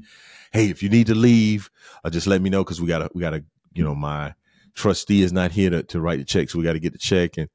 hey, 0.53 0.71
if 0.71 0.83
you 0.83 0.89
need 0.89 1.07
to 1.09 1.15
leave, 1.15 1.71
uh, 2.05 2.11
just 2.11 2.27
let 2.27 2.43
me 2.43 2.51
know 2.51 2.65
because 2.65 2.81
we 2.81 2.89
gotta 2.89 3.11
we 3.15 3.21
gotta 3.21 3.45
you 3.75 3.85
know 3.85 3.95
my 3.95 4.35
trustee 4.75 5.23
is 5.23 5.33
not 5.33 5.53
here 5.53 5.71
to, 5.71 5.83
to 5.85 6.01
write 6.01 6.19
the 6.19 6.25
check, 6.25 6.51
so 6.51 6.59
we 6.59 6.65
got 6.65 6.75
to 6.75 6.81
get 6.81 6.93
the 6.93 6.99
check. 6.99 7.39
And 7.39 7.49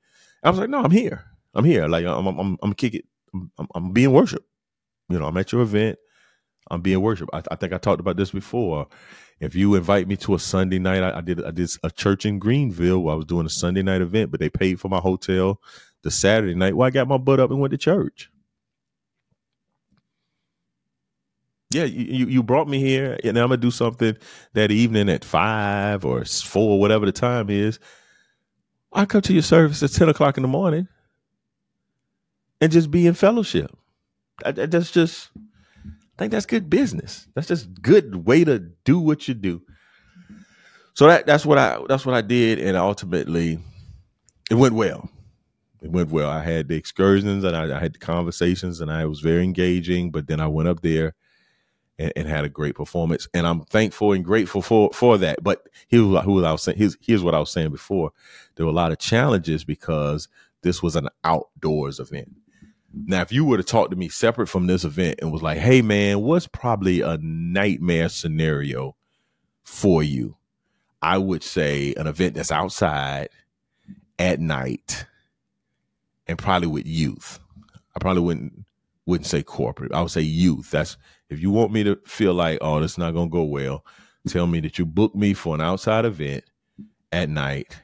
I 0.44 0.50
was 0.50 0.60
like, 0.60 0.70
no, 0.70 0.84
I'm 0.84 0.92
here. 0.92 1.26
I'm 1.54 1.66
here. 1.66 1.88
Like 1.88 2.06
I'm 2.06 2.28
I'm 2.28 2.40
I'm, 2.40 2.58
I'm 2.62 2.74
kick 2.74 2.96
it. 2.96 3.06
I'm, 3.34 3.52
I'm 3.76 3.92
being 3.92 4.12
worshipped. 4.14 4.48
You 5.10 5.20
know, 5.20 5.28
I'm 5.28 5.38
at 5.38 5.52
your 5.52 5.62
event. 5.62 6.00
I'm 6.72 6.82
being 6.82 7.02
worshiped. 7.02 7.32
I, 7.34 7.42
I 7.52 7.56
think 7.56 7.74
I 7.74 7.78
talked 7.78 8.00
about 8.00 8.18
this 8.18 8.32
before 8.32 8.88
if 9.40 9.56
you 9.56 9.76
invite 9.76 10.08
me 10.08 10.18
to 10.18 10.36
a 10.36 10.40
Sunday 10.40 10.80
night, 10.80 11.02
I, 11.02 11.18
I, 11.18 11.22
did 11.22 11.44
I 11.44 11.52
did 11.52 11.70
a 11.84 11.90
church 11.90 12.26
in 12.26 12.40
Greenville. 12.40 13.00
Where 13.00 13.14
I 13.14 13.18
was 13.18 13.26
doing 13.26 13.46
a 13.46 13.50
Sunday 13.50 13.82
night 13.82 14.02
event, 14.02 14.32
but 14.32 14.40
they 14.40 14.50
paid 14.50 14.80
for 14.80 14.90
my 14.90 15.00
hotel 15.00 15.62
the 16.04 16.12
Saturday 16.12 16.56
night. 16.56 16.76
Well, 16.76 16.88
I 16.88 16.92
got 16.92 17.08
my 17.08 17.18
butt 17.18 17.40
up 17.40 17.50
and 17.50 17.60
went 17.60 17.72
to 17.72 17.78
church. 17.78 18.30
Yeah, 21.72 21.84
you, 21.84 22.26
you 22.26 22.42
brought 22.42 22.68
me 22.68 22.80
here, 22.80 23.18
and 23.24 23.38
I'm 23.38 23.50
gonna 23.50 23.58
do 23.58 23.70
something 23.72 24.18
that 24.54 24.72
evening 24.72 25.08
at 25.08 25.24
five 25.24 26.04
or 26.04 26.26
four, 26.26 26.80
whatever 26.80 27.06
the 27.06 27.12
time 27.12 27.50
is. 27.50 27.80
I 28.92 29.06
come 29.06 29.22
to 29.22 29.34
your 29.34 29.44
service 29.44 29.84
at 29.84 29.92
ten 29.92 30.10
o'clock 30.10 30.38
in 30.38 30.42
the 30.42 30.48
morning, 30.48 30.88
and 32.60 32.72
just 32.72 32.90
be 32.92 33.06
in 33.06 33.14
fellowship. 33.14 33.72
That's 34.44 34.92
just 34.92 35.30
think 36.20 36.32
that's 36.32 36.46
good 36.46 36.70
business. 36.70 37.28
That's 37.34 37.48
just 37.48 37.82
good 37.82 38.28
way 38.28 38.44
to 38.44 38.60
do 38.60 39.00
what 39.00 39.28
you 39.28 39.34
do. 39.34 39.62
So 40.94 41.08
that 41.08 41.26
that's 41.26 41.46
what 41.46 41.58
I 41.58 41.80
that's 41.88 42.06
what 42.06 42.14
I 42.14 42.22
did, 42.22 42.60
and 42.60 42.76
ultimately, 42.76 43.58
it 44.52 44.56
went 44.56 44.76
well. 44.76 45.10
It 45.82 45.92
went 45.92 46.10
well. 46.10 46.30
I 46.30 46.44
had 46.44 46.68
the 46.68 46.76
excursions 46.76 47.46
and 47.46 47.56
I, 47.56 47.78
I 47.78 47.80
had 47.80 47.94
the 47.94 48.00
conversations, 48.00 48.82
and 48.82 48.92
I 48.92 49.06
was 49.06 49.22
very 49.22 49.44
engaging. 49.44 50.12
But 50.12 50.28
then 50.28 50.42
I 50.42 50.48
went 50.48 50.68
up 50.68 50.82
there 50.82 51.16
and, 51.98 52.12
and, 52.18 52.28
had 52.28 52.44
a 52.44 52.50
great 52.50 52.76
performance, 52.76 53.30
and 53.34 53.48
I'm 53.48 53.62
thankful 53.62 54.12
and 54.12 54.26
grateful 54.26 54.62
for 54.62 54.90
for 54.92 55.18
that. 55.20 55.42
But 55.42 55.68
here's 55.88 56.04
what, 56.04 56.26
who 56.26 56.44
I 56.44 56.52
was 56.52 56.64
saying. 56.64 56.78
Here's, 56.78 56.98
here's 57.00 57.24
what 57.24 57.34
I 57.34 57.40
was 57.40 57.52
saying 57.52 57.70
before. 57.70 58.12
There 58.56 58.66
were 58.66 58.72
a 58.72 58.76
lot 58.76 58.92
of 58.92 59.00
challenges 59.00 59.64
because 59.64 60.28
this 60.64 60.84
was 60.84 60.98
an 60.98 61.08
outdoors 61.24 62.00
event. 62.00 62.36
Now, 62.94 63.22
if 63.22 63.32
you 63.32 63.46
were 63.46 63.58
to 63.58 63.64
talk 63.64 63.90
to 63.90 63.96
me 63.96 64.10
separate 64.10 64.48
from 64.48 64.68
this 64.68 64.84
event 64.84 65.20
and 65.22 65.32
was 65.32 65.42
like, 65.42 65.60
hey, 65.60 65.82
man, 65.82 66.22
what's 66.22 66.48
probably 66.48 67.02
a 67.02 67.18
nightmare 67.22 68.10
scenario 68.10 68.96
for 69.64 70.02
you? 70.02 70.36
I 71.02 71.18
would 71.18 71.44
say 71.44 71.94
an 71.96 72.08
event 72.08 72.36
that's 72.36 72.52
outside 72.52 73.30
at 74.18 74.40
night 74.40 75.06
and 76.28 76.38
probably 76.38 76.68
with 76.68 76.86
youth. 76.86 77.40
I 77.96 78.00
probably 78.00 78.22
wouldn't 78.22 78.66
wouldn't 79.06 79.28
say 79.28 79.42
corporate. 79.42 79.94
I 79.94 80.02
would 80.02 80.12
say 80.12 80.22
youth. 80.22 80.70
That's 80.72 80.98
if 81.30 81.40
you 81.40 81.52
want 81.52 81.72
me 81.72 81.84
to 81.84 81.98
feel 82.06 82.34
like, 82.34 82.60
oh, 82.62 82.80
this 82.80 82.94
is 82.94 82.98
not 82.98 83.14
gonna 83.14 83.30
go 83.30 83.44
well, 83.44 83.86
tell 84.28 84.46
me 84.46 84.60
that 84.62 84.78
you 84.78 84.86
book 84.86 85.16
me 85.16 85.34
for 85.34 85.56
an 85.56 85.62
outside 85.62 86.06
event 86.06 86.44
at 87.12 87.30
night 87.30 87.82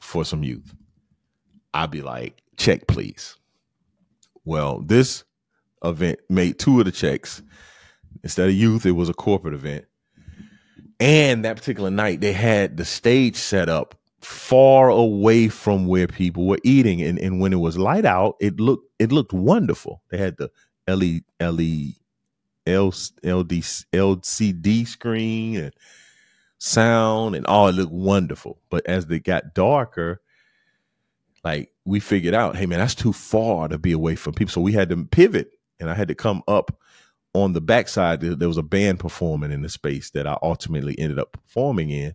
for 0.00 0.24
some 0.24 0.42
youth. 0.42 0.74
I'd 1.72 1.90
be 1.90 2.02
like, 2.02 2.42
check 2.56 2.86
please. 2.86 3.36
Well, 4.44 4.80
this 4.80 5.24
event 5.84 6.20
made 6.28 6.58
two 6.58 6.78
of 6.80 6.86
the 6.86 6.92
checks. 6.92 7.42
Instead 8.22 8.48
of 8.48 8.54
youth, 8.54 8.86
it 8.86 8.92
was 8.92 9.08
a 9.08 9.14
corporate 9.14 9.54
event. 9.54 9.86
And 11.00 11.44
that 11.44 11.56
particular 11.56 11.90
night, 11.90 12.20
they 12.20 12.32
had 12.32 12.76
the 12.76 12.84
stage 12.84 13.36
set 13.36 13.68
up 13.68 13.96
far 14.20 14.88
away 14.88 15.48
from 15.48 15.86
where 15.86 16.06
people 16.06 16.46
were 16.46 16.60
eating. 16.62 17.02
And, 17.02 17.18
and 17.18 17.40
when 17.40 17.52
it 17.52 17.56
was 17.56 17.76
light 17.76 18.04
out, 18.04 18.36
it 18.40 18.60
looked 18.60 18.88
it 18.98 19.10
looked 19.10 19.32
wonderful. 19.32 20.02
They 20.10 20.18
had 20.18 20.36
the 20.36 20.50
LE, 20.86 21.20
LE, 21.40 21.94
LD, 22.66 23.50
LCD 23.92 24.86
screen 24.86 25.56
and 25.56 25.74
sound 26.58 27.34
and 27.34 27.46
all 27.46 27.68
it 27.68 27.72
looked 27.72 27.92
wonderful. 27.92 28.60
But 28.70 28.86
as 28.86 29.06
they 29.06 29.18
got 29.18 29.54
darker, 29.54 30.20
like 31.42 31.71
we 31.84 32.00
figured 32.00 32.34
out, 32.34 32.56
hey 32.56 32.66
man, 32.66 32.78
that's 32.78 32.94
too 32.94 33.12
far 33.12 33.68
to 33.68 33.78
be 33.78 33.92
away 33.92 34.14
from 34.14 34.34
people. 34.34 34.52
So 34.52 34.60
we 34.60 34.72
had 34.72 34.88
to 34.90 35.04
pivot 35.04 35.50
and 35.80 35.90
I 35.90 35.94
had 35.94 36.08
to 36.08 36.14
come 36.14 36.42
up 36.46 36.76
on 37.34 37.52
the 37.52 37.60
backside. 37.60 38.20
There 38.20 38.48
was 38.48 38.56
a 38.56 38.62
band 38.62 39.00
performing 39.00 39.52
in 39.52 39.62
the 39.62 39.68
space 39.68 40.10
that 40.10 40.26
I 40.26 40.36
ultimately 40.42 40.98
ended 40.98 41.18
up 41.18 41.32
performing 41.32 41.90
in. 41.90 42.14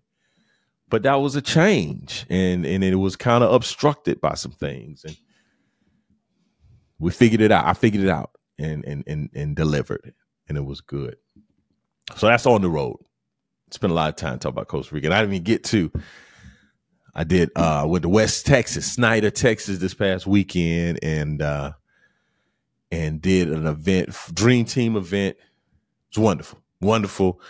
But 0.89 1.03
that 1.03 1.15
was 1.15 1.35
a 1.35 1.41
change 1.41 2.25
and, 2.29 2.65
and 2.65 2.83
it 2.83 2.95
was 2.95 3.17
kind 3.17 3.43
of 3.43 3.51
obstructed 3.51 4.21
by 4.21 4.35
some 4.35 4.53
things. 4.53 5.03
And 5.03 5.17
we 6.97 7.11
figured 7.11 7.41
it 7.41 7.51
out. 7.51 7.65
I 7.65 7.73
figured 7.73 8.03
it 8.03 8.09
out 8.09 8.31
and 8.57 8.85
and 8.85 9.03
and, 9.05 9.29
and 9.33 9.55
delivered. 9.55 10.13
And 10.47 10.57
it 10.57 10.63
was 10.63 10.79
good. 10.79 11.17
So 12.15 12.27
that's 12.27 12.45
on 12.45 12.61
the 12.61 12.69
road. 12.69 12.97
Spent 13.71 13.91
a 13.91 13.93
lot 13.93 14.07
of 14.07 14.15
time 14.15 14.39
talking 14.39 14.53
about 14.53 14.69
Costa 14.69 14.95
Rica. 14.95 15.07
And 15.07 15.13
I 15.13 15.19
didn't 15.19 15.33
even 15.33 15.43
get 15.43 15.65
to 15.65 15.91
I 17.17 17.23
did 17.23 17.49
uh 17.55 17.83
went 17.87 18.03
to 18.03 18.09
West 18.09 18.45
Texas, 18.45 18.91
Snyder, 18.91 19.31
Texas 19.31 19.79
this 19.79 19.95
past 19.95 20.27
weekend 20.27 20.99
and 21.01 21.41
uh 21.41 21.71
and 22.91 23.19
did 23.21 23.51
an 23.51 23.65
event, 23.65 24.15
dream 24.33 24.63
team 24.65 24.95
event. 24.95 25.35
It's 26.09 26.17
wonderful. 26.17 26.59
Wonderful. 26.79 27.41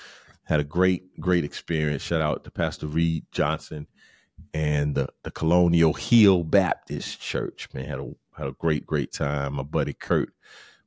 Had 0.45 0.62
a 0.62 0.63
great, 0.63 1.19
great 1.19 1.43
experience. 1.43 2.01
Shout 2.01 2.21
out 2.21 2.45
to 2.45 2.51
Pastor 2.51 2.88
Reed 2.88 3.25
Johnson 3.34 3.88
and 4.53 4.95
the, 4.95 5.10
the 5.23 5.32
Colonial 5.32 5.93
Hill 5.93 6.43
Baptist 6.43 7.19
Church. 7.19 7.67
Man, 7.73 7.86
had 7.86 7.99
a 7.99 8.10
had 8.38 8.47
a 8.47 8.53
great, 8.53 8.86
great 8.86 9.12
time. 9.12 9.56
My 9.56 9.63
buddy 9.63 9.93
Kurt, 9.93 10.30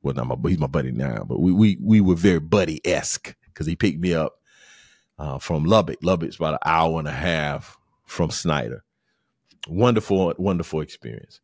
well, 0.01 0.15
not 0.15 0.27
my 0.27 0.49
he's 0.49 0.57
my 0.57 0.67
buddy 0.67 0.91
now, 0.91 1.23
but 1.23 1.39
we 1.39 1.51
we 1.51 1.77
we 1.79 2.01
were 2.01 2.15
very 2.15 2.39
buddy 2.39 2.81
esque 2.83 3.35
because 3.45 3.67
he 3.67 3.75
picked 3.75 3.99
me 3.99 4.15
up 4.15 4.39
uh, 5.19 5.37
from 5.37 5.65
Lubbock. 5.65 5.99
Lubbock's 6.01 6.37
about 6.37 6.53
an 6.53 6.59
hour 6.65 6.97
and 6.97 7.07
a 7.07 7.11
half 7.11 7.77
from 8.11 8.29
Snyder. 8.29 8.83
Wonderful, 9.67 10.33
wonderful 10.37 10.81
experience. 10.81 11.39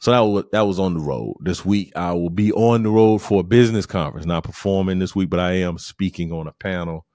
So 0.00 0.10
that 0.10 0.20
was, 0.20 0.44
that 0.50 0.66
was 0.66 0.80
on 0.80 0.94
the 0.94 1.00
road. 1.00 1.36
This 1.40 1.64
week 1.64 1.92
I 1.94 2.12
will 2.12 2.30
be 2.30 2.52
on 2.52 2.82
the 2.82 2.90
road 2.90 3.18
for 3.18 3.40
a 3.40 3.44
business 3.44 3.86
conference. 3.86 4.26
Not 4.26 4.42
performing 4.42 4.98
this 4.98 5.14
week, 5.14 5.30
but 5.30 5.38
I 5.38 5.52
am 5.52 5.78
speaking 5.78 6.32
on 6.32 6.48
a 6.48 6.52
panel. 6.52 7.06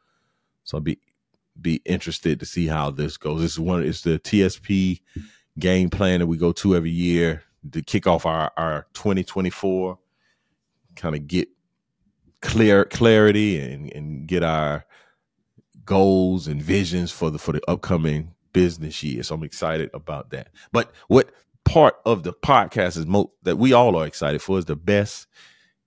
So 0.63 0.77
I'll 0.77 0.81
be 0.81 0.99
be 1.59 1.81
interested 1.85 2.39
to 2.39 2.45
see 2.45 2.67
how 2.67 2.91
this 2.91 3.17
goes. 3.17 3.41
This 3.41 3.53
is 3.53 3.59
one 3.59 3.83
it's 3.83 4.01
the 4.01 4.19
TSP 4.19 5.01
game 5.59 5.89
plan 5.89 6.19
that 6.19 6.27
we 6.27 6.37
go 6.37 6.51
to 6.53 6.75
every 6.75 6.91
year 6.91 7.43
to 7.71 7.81
kick 7.81 8.05
off 8.05 8.25
our, 8.25 8.51
our 8.55 8.85
2024 8.93 9.97
kind 10.95 11.15
of 11.15 11.27
get 11.27 11.49
clear 12.41 12.85
clarity 12.85 13.59
and, 13.59 13.91
and 13.93 14.27
get 14.27 14.43
our 14.43 14.85
goals 15.83 16.47
and 16.47 16.61
visions 16.61 17.11
for 17.11 17.31
the 17.31 17.39
for 17.39 17.53
the 17.53 17.61
upcoming 17.67 18.35
business 18.57 19.03
year. 19.03 19.21
So 19.21 19.35
I'm 19.35 19.43
excited 19.43 19.91
about 19.93 20.31
that. 20.31 20.49
But 20.71 20.91
what 21.09 21.29
part 21.63 21.97
of 22.07 22.23
the 22.23 22.33
podcast 22.33 22.97
is 22.97 23.05
that 23.43 23.57
we 23.57 23.71
all 23.71 23.95
are 23.95 24.07
excited 24.07 24.41
for 24.41 24.57
is 24.57 24.65
the 24.65 24.75
best 24.75 25.27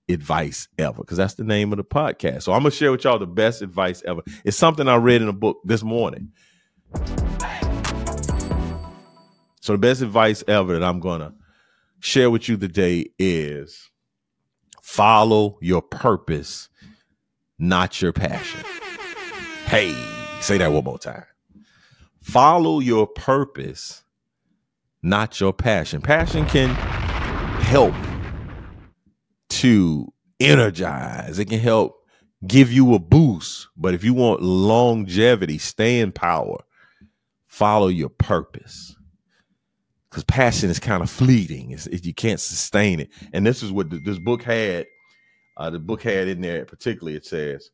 advice 0.08 0.68
ever 0.78 0.98
because 0.98 1.16
that's 1.16 1.34
the 1.34 1.42
name 1.42 1.72
of 1.72 1.78
the 1.78 1.84
podcast. 1.84 2.44
So 2.44 2.52
I'm 2.52 2.60
gonna 2.60 2.70
share 2.70 2.92
with 2.92 3.02
y'all 3.02 3.18
the 3.18 3.26
best 3.26 3.60
advice 3.60 4.04
ever. 4.06 4.22
It's 4.44 4.56
something 4.56 4.86
I 4.86 4.96
read 4.96 5.20
in 5.20 5.26
a 5.26 5.32
book 5.32 5.58
this 5.64 5.82
morning. 5.82 6.30
So 9.60 9.72
the 9.72 9.78
best 9.78 10.00
advice 10.00 10.44
ever 10.46 10.78
that 10.78 10.84
I'm 10.84 11.00
gonna 11.00 11.34
share 11.98 12.30
with 12.30 12.48
you 12.48 12.56
today 12.56 13.06
is 13.18 13.90
follow 14.80 15.58
your 15.60 15.82
purpose, 15.82 16.68
not 17.58 18.00
your 18.00 18.12
passion. 18.12 18.60
Hey, 19.66 19.92
say 20.40 20.56
that 20.58 20.70
one 20.70 20.84
more 20.84 21.00
time. 21.00 21.24
Follow 22.30 22.78
your 22.78 23.08
purpose, 23.08 24.04
not 25.02 25.40
your 25.40 25.52
passion. 25.52 26.00
Passion 26.00 26.46
can 26.46 26.68
help 27.64 27.94
to 29.48 30.12
energize, 30.38 31.40
it 31.40 31.46
can 31.46 31.58
help 31.58 32.04
give 32.46 32.72
you 32.72 32.94
a 32.94 33.00
boost. 33.00 33.66
But 33.76 33.94
if 33.94 34.04
you 34.04 34.14
want 34.14 34.42
longevity, 34.42 35.58
stay 35.58 35.98
in 35.98 36.12
power, 36.12 36.58
follow 37.48 37.88
your 37.88 38.10
purpose. 38.10 38.94
Because 40.08 40.22
passion 40.22 40.70
is 40.70 40.78
kind 40.78 41.02
of 41.02 41.10
fleeting. 41.10 41.72
It, 41.72 42.06
you 42.06 42.14
can't 42.14 42.40
sustain 42.40 43.00
it. 43.00 43.10
And 43.32 43.44
this 43.44 43.62
is 43.62 43.72
what 43.72 43.90
this 43.90 44.18
book 44.20 44.44
had. 44.44 44.86
Uh, 45.56 45.70
the 45.70 45.80
book 45.80 46.02
had 46.02 46.28
in 46.28 46.40
there, 46.40 46.64
particularly, 46.64 47.16
it 47.16 47.26
says, 47.26 47.70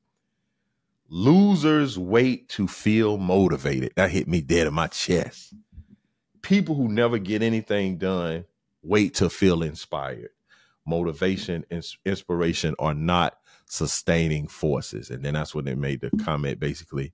Losers 1.08 1.98
wait 1.98 2.48
to 2.50 2.66
feel 2.66 3.16
motivated. 3.16 3.92
That 3.96 4.10
hit 4.10 4.28
me 4.28 4.40
dead 4.40 4.66
in 4.66 4.74
my 4.74 4.88
chest. 4.88 5.54
People 6.42 6.74
who 6.74 6.88
never 6.88 7.18
get 7.18 7.42
anything 7.42 7.98
done 7.98 8.44
wait 8.82 9.14
to 9.14 9.28
feel 9.30 9.62
inspired 9.62 10.30
motivation 10.86 11.64
and 11.70 11.84
inspiration 12.04 12.74
are 12.78 12.94
not 12.94 13.36
sustaining 13.66 14.46
forces. 14.46 15.10
And 15.10 15.24
then 15.24 15.34
that's 15.34 15.54
when 15.54 15.64
they 15.64 15.74
made 15.74 16.00
the 16.00 16.10
comment 16.24 16.60
basically, 16.60 17.12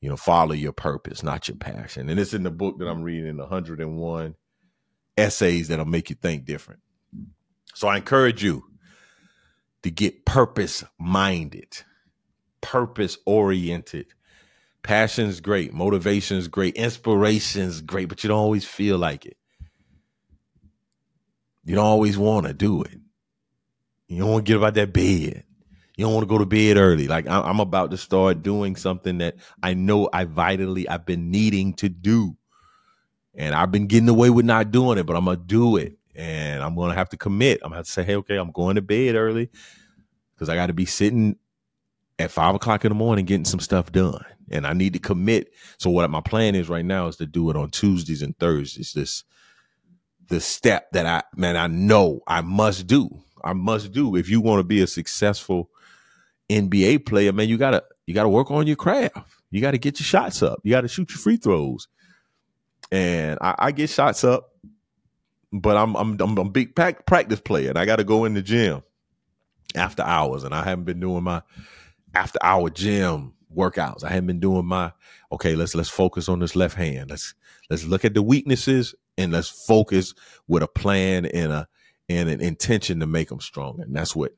you 0.00 0.10
know, 0.10 0.16
follow 0.16 0.52
your 0.52 0.72
purpose, 0.72 1.22
not 1.22 1.48
your 1.48 1.56
passion. 1.56 2.10
And 2.10 2.18
it's 2.18 2.34
in 2.34 2.42
the 2.42 2.50
book 2.50 2.78
that 2.78 2.88
I'm 2.88 3.02
reading, 3.02 3.36
101 3.36 4.34
essays 5.16 5.68
that'll 5.68 5.84
make 5.84 6.10
you 6.10 6.16
think 6.16 6.44
different. 6.44 6.80
So 7.74 7.88
I 7.88 7.96
encourage 7.96 8.42
you 8.42 8.64
to 9.82 9.90
get 9.90 10.24
purpose 10.24 10.84
minded, 10.98 11.82
purpose 12.66 13.16
oriented. 13.26 14.06
Passion's 14.82 15.40
great, 15.40 15.72
motivation's 15.72 16.48
great, 16.48 16.74
inspiration's 16.74 17.80
great, 17.80 18.08
but 18.08 18.24
you 18.24 18.28
don't 18.28 18.40
always 18.40 18.64
feel 18.64 18.98
like 18.98 19.24
it. 19.24 19.36
You 21.64 21.76
don't 21.76 21.84
always 21.84 22.18
want 22.18 22.46
to 22.46 22.52
do 22.52 22.82
it. 22.82 22.98
You 24.08 24.18
don't 24.20 24.32
want 24.32 24.46
to 24.46 24.50
get 24.50 24.56
about 24.56 24.74
that 24.74 24.92
bed. 24.92 25.44
You 25.96 26.04
don't 26.04 26.12
want 26.12 26.24
to 26.24 26.28
go 26.28 26.38
to 26.38 26.46
bed 26.46 26.76
early. 26.76 27.06
Like 27.06 27.28
I'm 27.28 27.60
about 27.60 27.92
to 27.92 27.96
start 27.96 28.42
doing 28.42 28.74
something 28.74 29.18
that 29.18 29.36
I 29.62 29.74
know 29.74 30.08
I 30.12 30.24
vitally 30.24 30.88
I've 30.88 31.06
been 31.06 31.30
needing 31.30 31.72
to 31.74 31.88
do, 31.88 32.36
and 33.32 33.54
I've 33.54 33.70
been 33.70 33.86
getting 33.86 34.08
away 34.08 34.30
with 34.30 34.44
not 34.44 34.72
doing 34.72 34.98
it, 34.98 35.06
but 35.06 35.14
I'm 35.14 35.24
gonna 35.24 35.36
do 35.36 35.76
it, 35.76 35.98
and 36.16 36.64
I'm 36.64 36.74
gonna 36.74 36.94
have 36.94 37.10
to 37.10 37.16
commit. 37.16 37.60
I'm 37.62 37.68
gonna 37.70 37.76
have 37.76 37.86
to 37.86 37.92
say, 37.92 38.02
hey, 38.02 38.16
okay, 38.16 38.36
I'm 38.36 38.50
going 38.50 38.74
to 38.74 38.82
bed 38.82 39.14
early 39.14 39.50
because 40.34 40.48
I 40.48 40.56
got 40.56 40.66
to 40.66 40.74
be 40.74 40.86
sitting 40.86 41.36
at 42.18 42.30
five 42.30 42.54
o'clock 42.54 42.84
in 42.84 42.90
the 42.90 42.94
morning 42.94 43.24
getting 43.24 43.44
some 43.44 43.60
stuff 43.60 43.92
done, 43.92 44.24
and 44.50 44.66
I 44.66 44.72
need 44.72 44.92
to 44.94 44.98
commit. 44.98 45.52
So 45.78 45.90
what 45.90 46.08
my 46.10 46.20
plan 46.20 46.54
is 46.54 46.68
right 46.68 46.84
now 46.84 47.08
is 47.08 47.16
to 47.16 47.26
do 47.26 47.50
it 47.50 47.56
on 47.56 47.70
Tuesdays 47.70 48.22
and 48.22 48.36
Thursdays. 48.38 48.92
This 48.92 49.24
the 50.28 50.40
step 50.40 50.90
that 50.92 51.06
I 51.06 51.22
man 51.36 51.56
I 51.56 51.66
know 51.66 52.20
I 52.26 52.40
must 52.40 52.86
do. 52.86 53.22
I 53.44 53.52
must 53.52 53.92
do 53.92 54.16
if 54.16 54.28
you 54.28 54.40
want 54.40 54.60
to 54.60 54.64
be 54.64 54.82
a 54.82 54.86
successful 54.86 55.70
NBA 56.48 57.06
player, 57.06 57.32
man, 57.32 57.48
you 57.48 57.58
gotta 57.58 57.84
you 58.06 58.14
gotta 58.14 58.28
work 58.28 58.50
on 58.50 58.66
your 58.66 58.76
craft. 58.76 59.16
You 59.50 59.60
gotta 59.60 59.78
get 59.78 59.98
your 59.98 60.04
shots 60.04 60.42
up. 60.42 60.60
You 60.62 60.70
gotta 60.70 60.88
shoot 60.88 61.10
your 61.10 61.18
free 61.18 61.36
throws. 61.36 61.88
And 62.92 63.38
I, 63.40 63.54
I 63.58 63.72
get 63.72 63.90
shots 63.90 64.22
up, 64.22 64.50
but 65.52 65.76
I'm 65.76 65.96
I'm 65.96 66.20
I'm 66.20 66.38
a 66.38 66.48
big 66.48 66.74
practice 66.74 67.40
player, 67.40 67.70
and 67.70 67.78
I 67.78 67.84
got 67.84 67.96
to 67.96 68.04
go 68.04 68.24
in 68.24 68.34
the 68.34 68.42
gym 68.42 68.82
after 69.74 70.02
hours, 70.02 70.44
and 70.44 70.54
I 70.54 70.62
haven't 70.62 70.84
been 70.84 71.00
doing 71.00 71.24
my 71.24 71.42
after 72.16 72.38
our 72.42 72.70
gym 72.70 73.34
workouts. 73.54 74.02
I 74.02 74.08
haven't 74.08 74.26
been 74.26 74.40
doing 74.40 74.66
my 74.66 74.92
okay. 75.30 75.54
Let's 75.54 75.74
let's 75.74 75.90
focus 75.90 76.28
on 76.28 76.38
this 76.38 76.56
left 76.56 76.74
hand. 76.74 77.10
Let's 77.10 77.34
let's 77.68 77.84
look 77.84 78.04
at 78.04 78.14
the 78.14 78.22
weaknesses 78.22 78.94
and 79.18 79.32
let's 79.32 79.48
focus 79.48 80.14
with 80.48 80.62
a 80.62 80.68
plan 80.68 81.26
and 81.26 81.52
a 81.52 81.68
and 82.08 82.28
an 82.28 82.40
intention 82.40 83.00
to 83.00 83.06
make 83.06 83.28
them 83.28 83.40
stronger. 83.40 83.82
And 83.82 83.94
that's 83.94 84.16
what 84.16 84.32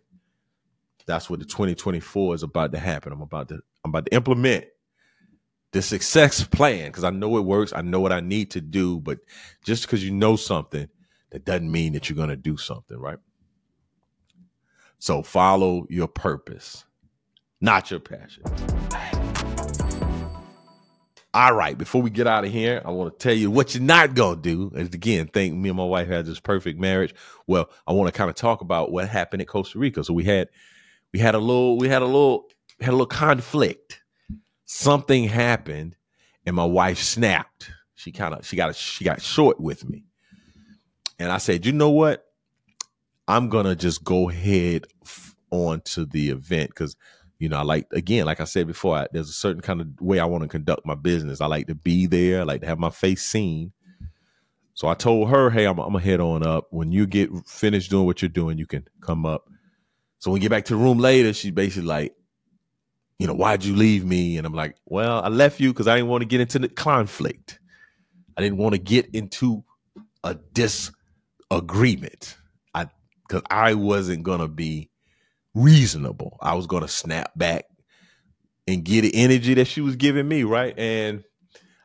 that's 1.06 1.30
what 1.30 1.38
the 1.38 1.46
2024 1.46 2.34
is 2.34 2.42
about 2.42 2.72
to 2.72 2.78
happen. 2.78 3.12
I'm 3.12 3.22
about 3.22 3.48
to 3.50 3.60
I'm 3.84 3.90
about 3.90 4.06
to 4.06 4.14
implement 4.14 4.64
the 5.70 5.82
success 5.82 6.42
plan 6.44 6.88
because 6.88 7.04
I 7.04 7.10
know 7.10 7.36
it 7.38 7.42
works. 7.42 7.72
I 7.72 7.82
know 7.82 8.00
what 8.00 8.12
I 8.12 8.20
need 8.20 8.50
to 8.52 8.60
do, 8.60 8.98
but 8.98 9.20
just 9.62 9.84
because 9.84 10.04
you 10.04 10.10
know 10.10 10.34
something, 10.34 10.88
that 11.30 11.44
doesn't 11.44 11.70
mean 11.70 11.92
that 11.92 12.08
you're 12.08 12.16
going 12.16 12.30
to 12.30 12.36
do 12.36 12.56
something, 12.56 12.98
right? 12.98 13.18
So 14.98 15.22
follow 15.22 15.86
your 15.88 16.08
purpose, 16.08 16.84
not 17.60 17.90
your 17.90 18.00
passion. 18.00 18.42
All 21.34 21.54
right, 21.54 21.76
before 21.76 22.00
we 22.00 22.10
get 22.10 22.26
out 22.26 22.44
of 22.44 22.50
here, 22.50 22.80
I 22.84 22.90
want 22.90 23.18
to 23.18 23.22
tell 23.22 23.34
you 23.34 23.50
what 23.50 23.74
you're 23.74 23.82
not 23.82 24.14
gonna 24.14 24.40
do. 24.40 24.72
Is 24.74 24.88
again, 24.88 25.26
think 25.28 25.54
me 25.54 25.68
and 25.68 25.76
my 25.76 25.84
wife 25.84 26.08
had 26.08 26.26
this 26.26 26.40
perfect 26.40 26.80
marriage. 26.80 27.14
Well, 27.46 27.68
I 27.86 27.92
want 27.92 28.12
to 28.12 28.16
kind 28.16 28.30
of 28.30 28.36
talk 28.36 28.60
about 28.60 28.90
what 28.90 29.08
happened 29.08 29.42
in 29.42 29.46
Costa 29.46 29.78
Rica. 29.78 30.02
So 30.02 30.14
we 30.14 30.24
had 30.24 30.48
we 31.12 31.18
had 31.18 31.34
a 31.34 31.38
little 31.38 31.76
we 31.76 31.88
had 31.88 32.02
a 32.02 32.06
little 32.06 32.48
had 32.80 32.90
a 32.90 32.92
little 32.92 33.06
conflict. 33.06 34.00
Something 34.64 35.24
happened, 35.24 35.96
and 36.46 36.56
my 36.56 36.64
wife 36.64 36.98
snapped. 36.98 37.70
She 37.94 38.10
kind 38.10 38.34
of 38.34 38.46
she 38.46 38.56
got 38.56 38.70
a, 38.70 38.72
she 38.72 39.04
got 39.04 39.20
short 39.20 39.60
with 39.60 39.88
me, 39.88 40.04
and 41.18 41.30
I 41.30 41.38
said, 41.38 41.66
you 41.66 41.72
know 41.72 41.90
what? 41.90 42.24
I'm 43.28 43.50
gonna 43.50 43.76
just 43.76 44.02
go 44.02 44.30
ahead 44.30 44.86
on 45.50 45.82
to 45.82 46.06
the 46.06 46.30
event 46.30 46.70
because 46.70 46.96
you 47.38 47.48
know, 47.48 47.58
I 47.58 47.62
like 47.62 47.86
again, 47.92 48.26
like 48.26 48.40
I 48.40 48.44
said 48.44 48.66
before, 48.66 48.96
I, 48.96 49.08
there's 49.12 49.28
a 49.28 49.32
certain 49.32 49.62
kind 49.62 49.80
of 49.80 49.88
way 50.00 50.18
I 50.18 50.24
want 50.24 50.42
to 50.42 50.48
conduct 50.48 50.84
my 50.84 50.96
business. 50.96 51.40
I 51.40 51.46
like 51.46 51.68
to 51.68 51.74
be 51.74 52.06
there. 52.06 52.40
I 52.40 52.44
like 52.44 52.62
to 52.62 52.66
have 52.66 52.78
my 52.78 52.90
face 52.90 53.22
seen. 53.22 53.72
So 54.74 54.88
I 54.88 54.94
told 54.94 55.30
her, 55.30 55.50
"Hey, 55.50 55.64
I'm, 55.64 55.78
I'm 55.78 55.92
gonna 55.92 56.00
head 56.04 56.20
on 56.20 56.44
up. 56.44 56.66
When 56.70 56.90
you 56.92 57.06
get 57.06 57.30
finished 57.46 57.90
doing 57.90 58.06
what 58.06 58.22
you're 58.22 58.28
doing, 58.28 58.58
you 58.58 58.66
can 58.66 58.86
come 59.00 59.24
up." 59.24 59.44
So 60.18 60.30
when 60.30 60.34
we 60.34 60.40
get 60.40 60.50
back 60.50 60.64
to 60.66 60.74
the 60.74 60.80
room 60.80 60.98
later, 60.98 61.32
she's 61.32 61.52
basically 61.52 61.88
like, 61.88 62.14
"You 63.20 63.28
know, 63.28 63.34
why'd 63.34 63.64
you 63.64 63.76
leave 63.76 64.04
me?" 64.04 64.36
And 64.36 64.46
I'm 64.46 64.54
like, 64.54 64.76
"Well, 64.86 65.22
I 65.22 65.28
left 65.28 65.60
you 65.60 65.72
because 65.72 65.86
I 65.86 65.96
didn't 65.96 66.10
want 66.10 66.22
to 66.22 66.28
get 66.28 66.40
into 66.40 66.58
the 66.58 66.68
conflict. 66.68 67.60
I 68.36 68.42
didn't 68.42 68.58
want 68.58 68.74
to 68.74 68.80
get 68.80 69.14
into 69.14 69.64
a 70.24 70.36
disagreement. 70.52 72.36
I 72.74 72.88
because 73.28 73.42
I 73.48 73.74
wasn't 73.74 74.24
gonna 74.24 74.48
be." 74.48 74.90
Reasonable. 75.62 76.38
I 76.40 76.54
was 76.54 76.66
going 76.66 76.82
to 76.82 76.88
snap 76.88 77.32
back 77.36 77.66
and 78.66 78.84
get 78.84 79.02
the 79.02 79.14
energy 79.14 79.54
that 79.54 79.66
she 79.66 79.80
was 79.80 79.96
giving 79.96 80.28
me, 80.28 80.44
right? 80.44 80.78
And 80.78 81.24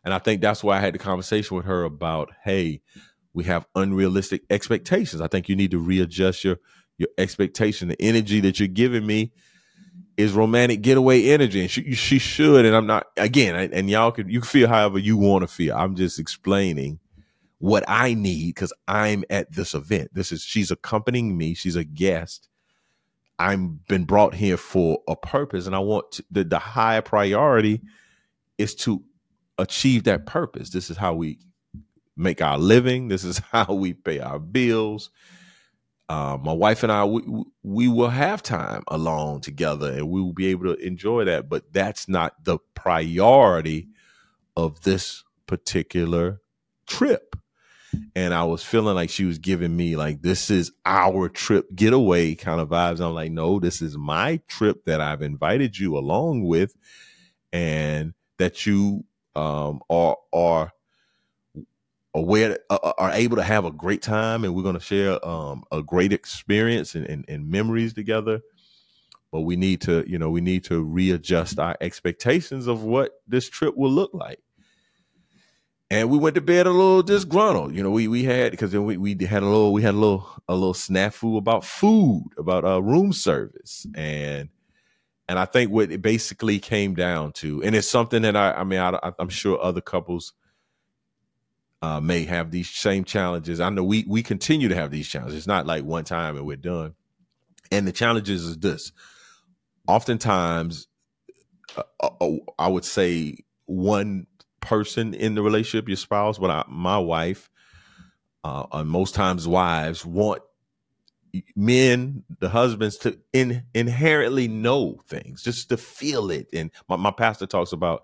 and 0.03 0.13
I 0.13 0.19
think 0.19 0.41
that's 0.41 0.63
why 0.63 0.77
I 0.77 0.81
had 0.81 0.93
the 0.93 0.99
conversation 0.99 1.55
with 1.55 1.65
her 1.65 1.83
about, 1.83 2.31
hey, 2.43 2.81
we 3.33 3.45
have 3.45 3.65
unrealistic 3.73 4.43
expectations. 4.49 5.21
I 5.21 5.27
think 5.27 5.47
you 5.47 5.55
need 5.55 5.71
to 5.71 5.79
readjust 5.79 6.43
your 6.43 6.57
your 6.97 7.09
expectation. 7.17 7.87
The 7.87 8.01
energy 8.01 8.39
that 8.41 8.59
you're 8.59 8.67
giving 8.67 9.05
me 9.05 9.31
is 10.17 10.33
romantic 10.33 10.81
getaway 10.81 11.29
energy, 11.29 11.61
and 11.61 11.71
she, 11.71 11.93
she 11.93 12.19
should. 12.19 12.65
And 12.65 12.75
I'm 12.75 12.85
not 12.85 13.07
again, 13.17 13.55
and 13.73 13.89
y'all 13.89 14.11
can 14.11 14.29
you 14.29 14.41
can 14.41 14.47
feel 14.47 14.67
however 14.67 14.99
you 14.99 15.17
want 15.17 15.41
to 15.43 15.47
feel. 15.47 15.75
I'm 15.75 15.95
just 15.95 16.19
explaining 16.19 16.99
what 17.59 17.83
I 17.87 18.13
need 18.13 18.55
because 18.55 18.73
I'm 18.87 19.23
at 19.29 19.51
this 19.51 19.73
event. 19.73 20.11
This 20.13 20.31
is 20.31 20.43
she's 20.43 20.69
accompanying 20.69 21.37
me. 21.37 21.53
She's 21.53 21.75
a 21.75 21.83
guest, 21.83 22.49
I'm 23.43 23.81
been 23.89 24.05
brought 24.05 24.33
here 24.33 24.55
for 24.55 24.99
a 25.07 25.17
purpose, 25.17 25.67
and 25.67 25.75
I 25.75 25.79
want 25.79 26.13
to, 26.13 26.25
the 26.31 26.45
the 26.45 26.59
higher 26.59 27.01
priority 27.01 27.81
is 28.57 28.73
to 28.75 29.03
achieve 29.57 30.05
that 30.05 30.25
purpose. 30.25 30.69
This 30.69 30.89
is 30.89 30.95
how 30.95 31.13
we 31.13 31.39
make 32.15 32.41
our 32.41 32.57
living. 32.57 33.09
This 33.09 33.25
is 33.25 33.39
how 33.51 33.73
we 33.73 33.93
pay 33.93 34.19
our 34.19 34.39
bills. 34.39 35.09
Uh, 36.07 36.37
my 36.41 36.53
wife 36.53 36.83
and 36.83 36.91
I, 36.91 37.05
we, 37.05 37.21
we 37.63 37.87
will 37.89 38.09
have 38.09 38.41
time 38.43 38.83
alone 38.87 39.41
together, 39.41 39.91
and 39.91 40.09
we 40.09 40.21
will 40.21 40.33
be 40.33 40.47
able 40.47 40.73
to 40.73 40.85
enjoy 40.85 41.25
that. 41.25 41.49
But 41.49 41.73
that's 41.73 42.07
not 42.07 42.45
the 42.45 42.59
priority 42.75 43.89
of 44.55 44.83
this 44.83 45.23
particular 45.47 46.41
trip. 46.87 47.35
And 48.15 48.33
I 48.33 48.43
was 48.43 48.63
feeling 48.63 48.95
like 48.95 49.09
she 49.09 49.25
was 49.25 49.39
giving 49.39 49.75
me 49.75 49.95
like 49.95 50.21
this 50.21 50.49
is 50.49 50.71
our 50.85 51.29
trip 51.29 51.67
getaway 51.75 52.35
kind 52.35 52.61
of 52.61 52.69
vibes. 52.69 53.01
I'm 53.01 53.13
like, 53.13 53.31
no, 53.31 53.59
this 53.59 53.81
is 53.81 53.97
my 53.97 54.41
trip 54.47 54.85
that 54.85 55.01
I've 55.01 55.21
invited 55.21 55.77
you 55.77 55.97
along 55.97 56.45
with, 56.45 56.75
and 57.51 58.13
that 58.37 58.65
you 58.65 59.05
um, 59.35 59.81
are 59.89 60.17
are 60.31 60.71
aware 62.13 62.59
uh, 62.69 62.79
uh, 62.83 62.93
are 62.97 63.11
able 63.11 63.37
to 63.37 63.43
have 63.43 63.65
a 63.65 63.71
great 63.71 64.01
time, 64.01 64.43
and 64.43 64.55
we're 64.55 64.63
going 64.63 64.75
to 64.75 64.81
share 64.81 65.25
um, 65.25 65.63
a 65.71 65.81
great 65.81 66.13
experience 66.13 66.95
and, 66.95 67.07
and, 67.07 67.25
and 67.27 67.49
memories 67.49 67.93
together. 67.93 68.41
But 69.31 69.41
we 69.41 69.55
need 69.55 69.81
to, 69.81 70.03
you 70.07 70.19
know, 70.19 70.29
we 70.29 70.41
need 70.41 70.63
to 70.65 70.83
readjust 70.83 71.57
our 71.57 71.75
expectations 71.81 72.67
of 72.67 72.83
what 72.83 73.13
this 73.27 73.49
trip 73.49 73.75
will 73.75 73.89
look 73.91 74.11
like 74.13 74.39
and 75.93 76.09
we 76.09 76.17
went 76.17 76.33
to 76.33 76.41
bed 76.41 76.65
a 76.65 76.71
little 76.71 77.03
disgruntled. 77.03 77.75
You 77.75 77.83
know, 77.83 77.91
we 77.91 78.07
we 78.07 78.23
had 78.23 78.49
because 78.49 78.71
then 78.71 78.83
we, 78.83 78.97
we 78.97 79.15
had 79.25 79.43
a 79.43 79.45
little 79.45 79.71
we 79.71 79.83
had 79.83 79.93
a 79.93 79.97
little 79.97 80.27
a 80.47 80.55
little 80.55 80.73
snafu 80.73 81.37
about 81.37 81.63
food, 81.63 82.31
about 82.35 82.65
uh, 82.65 82.81
room 82.81 83.13
service, 83.13 83.85
and 83.93 84.49
and 85.29 85.37
I 85.37 85.45
think 85.45 85.69
what 85.69 85.91
it 85.91 86.01
basically 86.01 86.57
came 86.57 86.95
down 86.95 87.31
to, 87.33 87.61
and 87.61 87.75
it's 87.75 87.87
something 87.87 88.23
that 88.23 88.35
I 88.35 88.53
I 88.53 88.63
mean 88.63 88.79
I, 88.79 89.11
am 89.19 89.29
sure 89.29 89.61
other 89.61 89.81
couples 89.81 90.33
uh, 91.83 91.99
may 91.99 92.25
have 92.25 92.49
these 92.49 92.71
same 92.71 93.03
challenges. 93.03 93.59
I 93.59 93.69
know 93.69 93.83
we 93.83 94.03
we 94.07 94.23
continue 94.23 94.69
to 94.69 94.75
have 94.75 94.89
these 94.89 95.07
challenges. 95.07 95.37
It's 95.37 95.47
not 95.47 95.67
like 95.67 95.83
one 95.83 96.05
time 96.05 96.37
and 96.37 96.45
we're 96.47 96.57
done. 96.57 96.95
And 97.71 97.87
the 97.87 97.91
challenges 97.91 98.43
is 98.45 98.57
this: 98.57 98.91
oftentimes, 99.87 100.87
uh, 101.77 102.09
uh 102.19 102.37
I 102.57 102.67
would 102.67 102.85
say 102.85 103.37
one 103.65 104.25
person 104.63 105.13
in 105.13 105.35
the 105.35 105.41
relationship, 105.41 105.87
your 105.87 105.97
spouse, 105.97 106.37
but 106.37 106.49
I, 106.49 106.63
my 106.67 106.97
wife, 106.97 107.49
uh, 108.43 108.65
and 108.71 108.89
most 108.89 109.15
times 109.15 109.47
wives 109.47 110.05
want 110.05 110.41
men, 111.55 112.23
the 112.39 112.49
husbands, 112.49 112.97
to 112.97 113.17
in, 113.31 113.63
inherently 113.73 114.47
know 114.47 114.99
things, 115.07 115.43
just 115.43 115.69
to 115.69 115.77
feel 115.77 116.31
it. 116.31 116.47
And 116.53 116.71
my, 116.89 116.95
my 116.95 117.11
pastor 117.11 117.45
talks 117.45 117.71
about 117.71 118.03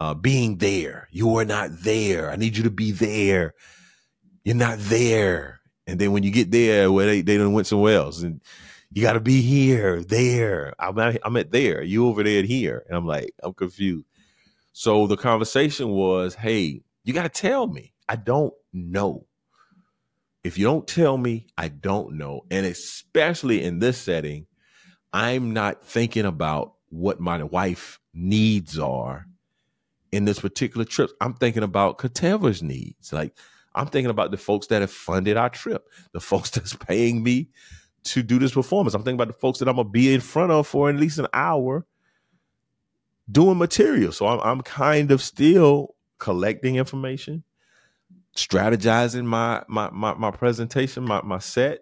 uh, 0.00 0.14
being 0.14 0.58
there. 0.58 1.08
You 1.10 1.36
are 1.36 1.44
not 1.44 1.70
there. 1.72 2.30
I 2.30 2.36
need 2.36 2.56
you 2.56 2.64
to 2.64 2.70
be 2.70 2.90
there. 2.90 3.54
You're 4.44 4.56
not 4.56 4.78
there. 4.78 5.60
And 5.86 5.98
then 5.98 6.12
when 6.12 6.22
you 6.22 6.30
get 6.30 6.50
there, 6.50 6.90
where 6.90 7.06
they 7.06 7.20
they 7.20 7.36
done 7.36 7.52
went 7.52 7.66
somewhere 7.66 7.96
else, 7.96 8.22
and 8.22 8.40
you 8.92 9.02
got 9.02 9.14
to 9.14 9.20
be 9.20 9.42
here, 9.42 10.02
there. 10.02 10.72
I'm 10.78 10.98
at, 10.98 11.18
I'm 11.24 11.36
at 11.36 11.50
there. 11.50 11.82
You 11.82 12.06
over 12.06 12.22
there, 12.22 12.42
here. 12.42 12.84
And 12.88 12.96
I'm 12.96 13.06
like, 13.06 13.32
I'm 13.42 13.52
confused. 13.52 14.06
So 14.76 15.06
the 15.06 15.16
conversation 15.16 15.90
was, 15.90 16.34
hey, 16.34 16.82
you 17.04 17.14
got 17.14 17.22
to 17.22 17.28
tell 17.28 17.68
me. 17.68 17.92
I 18.08 18.16
don't 18.16 18.52
know. 18.72 19.24
If 20.42 20.58
you 20.58 20.64
don't 20.64 20.86
tell 20.86 21.16
me, 21.16 21.46
I 21.56 21.68
don't 21.68 22.14
know. 22.18 22.40
And 22.50 22.66
especially 22.66 23.62
in 23.62 23.78
this 23.78 23.98
setting, 23.98 24.46
I'm 25.12 25.52
not 25.52 25.84
thinking 25.84 26.24
about 26.24 26.74
what 26.88 27.20
my 27.20 27.44
wife 27.44 28.00
needs 28.12 28.76
are 28.76 29.26
in 30.10 30.24
this 30.24 30.40
particular 30.40 30.84
trip. 30.84 31.10
I'm 31.20 31.34
thinking 31.34 31.62
about 31.62 31.98
Corteva's 31.98 32.60
needs. 32.60 33.12
Like 33.12 33.32
I'm 33.76 33.86
thinking 33.86 34.10
about 34.10 34.32
the 34.32 34.36
folks 34.36 34.66
that 34.66 34.80
have 34.80 34.90
funded 34.90 35.36
our 35.36 35.50
trip, 35.50 35.86
the 36.10 36.20
folks 36.20 36.50
that's 36.50 36.74
paying 36.74 37.22
me 37.22 37.50
to 38.06 38.24
do 38.24 38.40
this 38.40 38.54
performance. 38.54 38.94
I'm 38.94 39.04
thinking 39.04 39.22
about 39.22 39.32
the 39.32 39.38
folks 39.38 39.60
that 39.60 39.68
I'm 39.68 39.76
gonna 39.76 39.88
be 39.88 40.12
in 40.12 40.20
front 40.20 40.50
of 40.50 40.66
for 40.66 40.90
at 40.90 40.96
least 40.96 41.20
an 41.20 41.28
hour 41.32 41.86
doing 43.30 43.58
material. 43.58 44.12
So 44.12 44.26
I'm, 44.26 44.40
I'm 44.40 44.60
kind 44.60 45.10
of 45.10 45.22
still 45.22 45.94
collecting 46.18 46.76
information, 46.76 47.44
strategizing 48.36 49.24
my 49.24 49.62
my 49.68 49.90
my, 49.90 50.14
my 50.14 50.30
presentation, 50.30 51.04
my 51.04 51.22
my 51.22 51.38
set, 51.38 51.80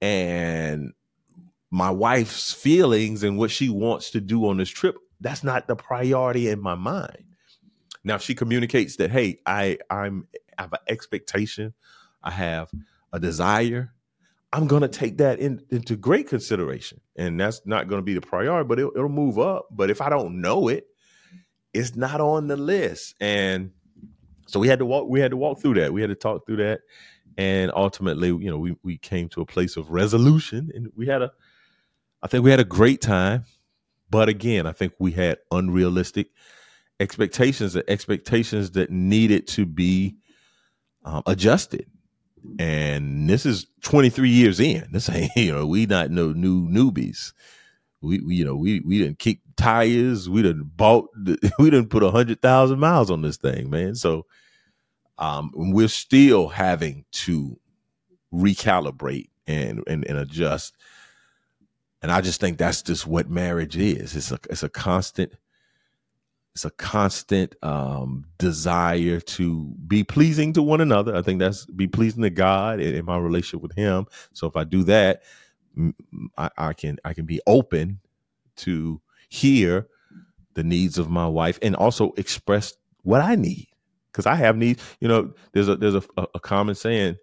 and 0.00 0.92
my 1.70 1.90
wife's 1.90 2.52
feelings 2.52 3.22
and 3.22 3.38
what 3.38 3.50
she 3.50 3.68
wants 3.68 4.10
to 4.10 4.20
do 4.20 4.46
on 4.46 4.56
this 4.56 4.68
trip. 4.68 4.96
That's 5.20 5.42
not 5.42 5.66
the 5.66 5.76
priority 5.76 6.48
in 6.48 6.60
my 6.60 6.74
mind. 6.74 7.24
Now, 8.04 8.18
she 8.18 8.34
communicates 8.34 8.96
that, 8.96 9.10
hey, 9.10 9.40
I 9.44 9.78
I'm 9.90 10.28
I 10.58 10.62
have 10.62 10.72
an 10.72 10.78
expectation, 10.88 11.74
I 12.22 12.30
have 12.30 12.70
a 13.12 13.18
desire, 13.18 13.92
I'm 14.52 14.66
going 14.66 14.82
to 14.82 14.88
take 14.88 15.18
that 15.18 15.38
in, 15.38 15.60
into 15.70 15.96
great 15.96 16.28
consideration. 16.28 17.00
And 17.16 17.38
that's 17.38 17.62
not 17.66 17.88
going 17.88 17.98
to 18.00 18.04
be 18.04 18.14
the 18.14 18.20
priority, 18.20 18.66
but 18.66 18.78
it, 18.78 18.88
it'll 18.94 19.08
move 19.08 19.38
up. 19.38 19.66
But 19.70 19.90
if 19.90 20.00
I 20.00 20.08
don't 20.08 20.40
know 20.40 20.68
it, 20.68 20.86
it's 21.74 21.96
not 21.96 22.20
on 22.20 22.46
the 22.46 22.56
list. 22.56 23.16
And 23.20 23.72
so 24.46 24.60
we 24.60 24.68
had 24.68 24.78
to 24.78 24.86
walk, 24.86 25.08
we 25.08 25.20
had 25.20 25.32
to 25.32 25.36
walk 25.36 25.60
through 25.60 25.74
that. 25.74 25.92
We 25.92 26.00
had 26.00 26.10
to 26.10 26.16
talk 26.16 26.46
through 26.46 26.56
that. 26.56 26.80
And 27.36 27.70
ultimately, 27.74 28.28
you 28.28 28.50
know, 28.50 28.58
we, 28.58 28.76
we 28.82 28.96
came 28.96 29.28
to 29.30 29.42
a 29.42 29.46
place 29.46 29.76
of 29.76 29.90
resolution 29.90 30.70
and 30.74 30.90
we 30.96 31.06
had 31.06 31.22
a, 31.22 31.32
I 32.22 32.28
think 32.28 32.44
we 32.44 32.50
had 32.50 32.60
a 32.60 32.64
great 32.64 33.02
time. 33.02 33.44
But 34.08 34.28
again, 34.28 34.66
I 34.66 34.72
think 34.72 34.94
we 34.98 35.10
had 35.10 35.38
unrealistic 35.50 36.28
expectations, 37.00 37.76
expectations 37.76 38.70
that 38.70 38.90
needed 38.90 39.48
to 39.48 39.66
be 39.66 40.16
um, 41.04 41.22
adjusted 41.26 41.86
and 42.58 43.28
this 43.28 43.46
is 43.46 43.66
23 43.82 44.28
years 44.28 44.60
in. 44.60 44.88
This 44.92 45.08
ain't 45.10 45.32
you 45.36 45.52
know 45.52 45.66
we 45.66 45.86
not 45.86 46.10
no 46.10 46.32
new 46.32 46.68
newbies. 46.68 47.32
We, 48.00 48.20
we 48.20 48.36
you 48.36 48.44
know 48.44 48.56
we 48.56 48.80
we 48.80 48.98
didn't 48.98 49.18
kick 49.18 49.40
tires. 49.56 50.28
We 50.28 50.42
didn't 50.42 50.76
bought. 50.76 51.08
We 51.58 51.70
didn't 51.70 51.90
put 51.90 52.02
a 52.02 52.10
hundred 52.10 52.42
thousand 52.42 52.78
miles 52.78 53.10
on 53.10 53.22
this 53.22 53.36
thing, 53.36 53.70
man. 53.70 53.94
So 53.94 54.26
um, 55.18 55.50
we're 55.54 55.88
still 55.88 56.48
having 56.48 57.04
to 57.12 57.58
recalibrate 58.32 59.30
and, 59.46 59.82
and 59.86 60.04
and 60.06 60.18
adjust. 60.18 60.76
And 62.02 62.12
I 62.12 62.20
just 62.20 62.40
think 62.40 62.58
that's 62.58 62.82
just 62.82 63.06
what 63.06 63.30
marriage 63.30 63.76
is. 63.76 64.14
It's 64.14 64.30
a 64.30 64.38
it's 64.50 64.62
a 64.62 64.68
constant 64.68 65.32
it's 66.56 66.64
a 66.64 66.70
constant 66.70 67.54
um, 67.62 68.24
desire 68.38 69.20
to 69.20 69.74
be 69.86 70.02
pleasing 70.02 70.54
to 70.54 70.62
one 70.62 70.80
another. 70.80 71.14
I 71.14 71.20
think 71.20 71.38
that's 71.38 71.66
be 71.66 71.86
pleasing 71.86 72.22
to 72.22 72.30
God 72.30 72.80
in, 72.80 72.94
in 72.94 73.04
my 73.04 73.18
relationship 73.18 73.60
with 73.60 73.74
Him. 73.76 74.06
So 74.32 74.46
if 74.46 74.56
I 74.56 74.64
do 74.64 74.82
that, 74.84 75.22
I, 76.38 76.48
I 76.56 76.72
can 76.72 76.96
I 77.04 77.12
can 77.12 77.26
be 77.26 77.42
open 77.46 78.00
to 78.56 79.02
hear 79.28 79.86
the 80.54 80.64
needs 80.64 80.96
of 80.96 81.10
my 81.10 81.26
wife 81.28 81.58
and 81.60 81.76
also 81.76 82.14
express 82.16 82.72
what 83.02 83.20
I 83.20 83.34
need 83.34 83.68
because 84.10 84.24
I 84.24 84.36
have 84.36 84.56
needs. 84.56 84.82
You 84.98 85.08
know, 85.08 85.34
there's 85.52 85.68
a 85.68 85.76
there's 85.76 85.96
a, 85.96 86.02
a 86.16 86.40
common 86.40 86.74
saying, 86.74 87.18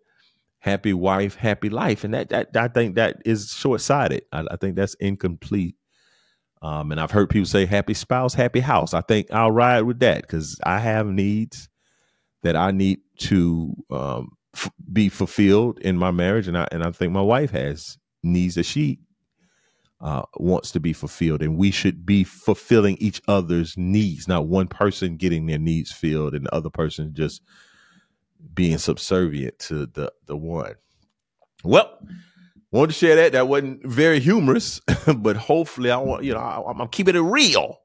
"Happy 0.59 0.93
wife, 0.93 1.33
happy 1.33 1.69
life," 1.69 2.03
and 2.03 2.13
that 2.13 2.29
that 2.29 2.55
I 2.55 2.67
think 2.67 2.97
that 2.97 3.23
is 3.25 3.51
short 3.51 3.81
sighted. 3.81 4.25
I, 4.31 4.45
I 4.51 4.57
think 4.57 4.75
that's 4.75 4.93
incomplete. 4.99 5.75
Um, 6.63 6.91
and 6.91 7.01
I've 7.01 7.11
heard 7.11 7.29
people 7.29 7.45
say 7.45 7.65
happy 7.65 7.93
spouse, 7.93 8.33
happy 8.33 8.61
house. 8.61 8.93
I 8.93 9.01
think 9.01 9.31
I'll 9.31 9.51
ride 9.51 9.81
with 9.81 9.99
that 9.99 10.21
because 10.21 10.57
I 10.63 10.79
have 10.79 11.07
needs 11.07 11.67
that 12.43 12.55
I 12.55 12.71
need 12.71 12.99
to 13.19 13.75
um, 13.91 14.29
f- 14.55 14.71
be 14.91 15.09
fulfilled 15.09 15.79
in 15.79 15.97
my 15.97 16.11
marriage, 16.11 16.47
and 16.47 16.57
I 16.57 16.67
and 16.71 16.81
I 16.83 16.91
think 16.91 17.11
my 17.11 17.21
wife 17.21 17.51
has 17.51 17.97
needs 18.23 18.55
that 18.55 18.65
she 18.65 18.99
uh, 19.99 20.23
wants 20.37 20.71
to 20.71 20.79
be 20.79 20.93
fulfilled, 20.93 21.41
and 21.41 21.57
we 21.57 21.69
should 21.69 22.05
be 22.05 22.23
fulfilling 22.23 22.97
each 22.99 23.21
other's 23.27 23.77
needs, 23.77 24.29
not 24.29 24.47
one 24.47 24.67
person 24.67 25.17
getting 25.17 25.47
their 25.47 25.59
needs 25.59 25.91
filled 25.91 26.33
and 26.33 26.45
the 26.45 26.55
other 26.55 26.69
person 26.69 27.13
just 27.13 27.41
being 28.53 28.77
subservient 28.77 29.59
to 29.59 29.85
the 29.87 30.13
the 30.27 30.37
one. 30.37 30.75
Well, 31.63 31.99
wanted 32.77 32.93
to 32.93 32.99
share 32.99 33.15
that. 33.15 33.31
That 33.33 33.47
wasn't 33.47 33.85
very 33.85 34.19
humorous, 34.19 34.81
but 35.17 35.35
hopefully, 35.35 35.91
I 35.91 35.97
want 35.97 36.23
you 36.23 36.33
know 36.33 36.39
I, 36.39 36.61
I'm 36.69 36.87
keeping 36.89 37.15
it 37.15 37.19
real, 37.19 37.79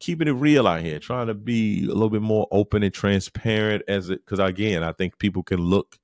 keeping 0.00 0.28
it 0.28 0.32
real 0.32 0.66
out 0.66 0.82
here, 0.82 0.98
trying 0.98 1.28
to 1.28 1.34
be 1.34 1.84
a 1.84 1.88
little 1.88 2.10
bit 2.10 2.22
more 2.22 2.48
open 2.50 2.82
and 2.82 2.92
transparent 2.92 3.84
as 3.88 4.10
it. 4.10 4.24
Because 4.24 4.40
again, 4.40 4.82
I 4.82 4.92
think 4.92 5.18
people 5.18 5.42
can 5.42 5.60
look 5.60 5.98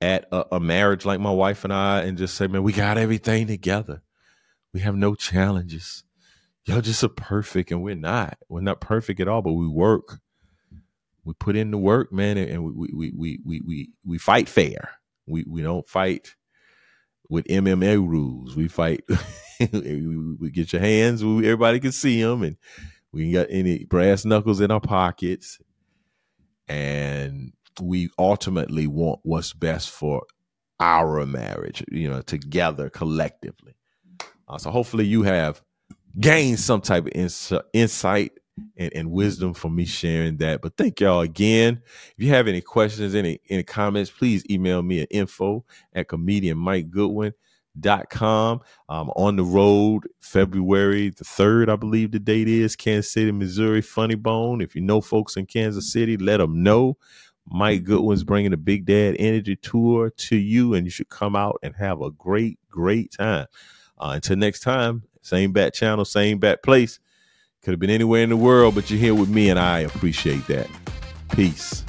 at 0.00 0.26
a, 0.32 0.56
a 0.56 0.60
marriage 0.60 1.04
like 1.04 1.20
my 1.20 1.30
wife 1.30 1.64
and 1.64 1.72
I 1.72 2.02
and 2.02 2.18
just 2.18 2.34
say, 2.34 2.46
"Man, 2.46 2.62
we 2.62 2.72
got 2.72 2.98
everything 2.98 3.46
together. 3.46 4.02
We 4.72 4.80
have 4.80 4.96
no 4.96 5.14
challenges. 5.14 6.02
Y'all 6.64 6.80
just 6.80 7.04
are 7.04 7.08
perfect, 7.08 7.70
and 7.70 7.82
we're 7.82 7.94
not. 7.94 8.38
We're 8.48 8.60
not 8.60 8.80
perfect 8.80 9.20
at 9.20 9.28
all, 9.28 9.42
but 9.42 9.52
we 9.52 9.68
work." 9.68 10.18
We 11.24 11.34
put 11.34 11.56
in 11.56 11.72
the 11.72 11.78
work, 11.78 12.12
man, 12.12 12.38
and 12.38 12.62
we 12.62 12.88
we 12.92 13.10
we 13.10 13.40
we 13.44 13.60
we 13.60 13.90
we 14.04 14.16
fight 14.16 14.48
fair. 14.48 14.92
We 15.26 15.44
we 15.44 15.60
don't 15.60 15.88
fight 15.88 16.35
with 17.28 17.46
MMA 17.46 17.96
rules. 17.96 18.56
We 18.56 18.68
fight. 18.68 19.04
we 19.60 20.50
get 20.52 20.72
your 20.72 20.82
hands. 20.82 21.22
Everybody 21.22 21.80
can 21.80 21.92
see 21.92 22.22
them, 22.22 22.42
and 22.42 22.56
we 23.12 23.32
got 23.32 23.46
any 23.50 23.84
brass 23.84 24.24
knuckles 24.24 24.60
in 24.60 24.70
our 24.70 24.80
pockets. 24.80 25.58
And 26.68 27.52
we 27.80 28.10
ultimately 28.18 28.86
want 28.86 29.20
what's 29.22 29.52
best 29.52 29.90
for 29.90 30.22
our 30.80 31.24
marriage. 31.26 31.84
You 31.90 32.10
know, 32.10 32.22
together 32.22 32.90
collectively. 32.90 33.74
Uh, 34.48 34.58
so 34.58 34.70
hopefully 34.70 35.04
you 35.04 35.22
have 35.22 35.62
gained 36.18 36.58
some 36.58 36.80
type 36.80 37.06
of 37.06 37.12
ins- 37.14 37.52
insight 37.72 38.32
and, 38.76 38.92
and 38.94 39.10
wisdom 39.10 39.54
for 39.54 39.70
me 39.70 39.84
sharing 39.84 40.36
that. 40.38 40.62
But 40.62 40.76
thank 40.76 41.00
y'all 41.00 41.20
again. 41.20 41.82
If 42.16 42.24
you 42.24 42.30
have 42.30 42.48
any 42.48 42.60
questions, 42.60 43.14
any 43.14 43.40
any 43.48 43.62
comments, 43.62 44.10
please 44.10 44.44
email 44.50 44.82
me 44.82 45.02
at 45.02 45.08
info 45.10 45.64
at 45.94 46.08
comedian 46.08 46.58
Mike 46.58 46.90
Goodwin 46.90 47.32
dot 47.78 48.10
com. 48.10 48.60
I'm 48.88 49.10
on 49.10 49.36
the 49.36 49.44
road 49.44 50.04
february 50.20 51.10
the 51.10 51.24
3rd 51.24 51.68
i 51.68 51.76
believe 51.76 52.10
the 52.10 52.18
date 52.18 52.48
is 52.48 52.74
kansas 52.76 53.12
city 53.12 53.32
missouri 53.32 53.82
funny 53.82 54.14
bone. 54.14 54.60
If 54.62 54.74
you 54.74 54.80
know 54.82 55.00
folks 55.00 55.36
in 55.36 55.46
kansas 55.46 55.92
city 55.92 56.16
let 56.16 56.38
them 56.38 56.62
know. 56.62 56.96
Mike 57.48 57.84
goodwin's 57.84 58.24
bringing 58.24 58.52
the 58.52 58.56
big 58.56 58.86
dad 58.86 59.16
energy 59.18 59.56
tour 59.56 60.10
to 60.10 60.36
you 60.36 60.74
and 60.74 60.86
you 60.86 60.90
should 60.90 61.08
come 61.10 61.36
out 61.36 61.58
and 61.62 61.74
have 61.76 62.00
a 62.02 62.10
great 62.12 62.58
great 62.70 63.12
time. 63.12 63.46
Uh, 63.98 64.12
until 64.14 64.36
next 64.36 64.60
time 64.60 65.02
same 65.22 65.52
bat 65.52 65.74
channel 65.74 66.04
same 66.04 66.38
bat 66.38 66.62
place 66.62 66.98
could 67.66 67.72
have 67.72 67.80
been 67.80 67.90
anywhere 67.90 68.22
in 68.22 68.28
the 68.28 68.36
world, 68.36 68.76
but 68.76 68.88
you're 68.92 69.00
here 69.00 69.12
with 69.12 69.28
me, 69.28 69.50
and 69.50 69.58
I 69.58 69.80
appreciate 69.80 70.46
that. 70.46 70.68
Peace. 71.32 71.82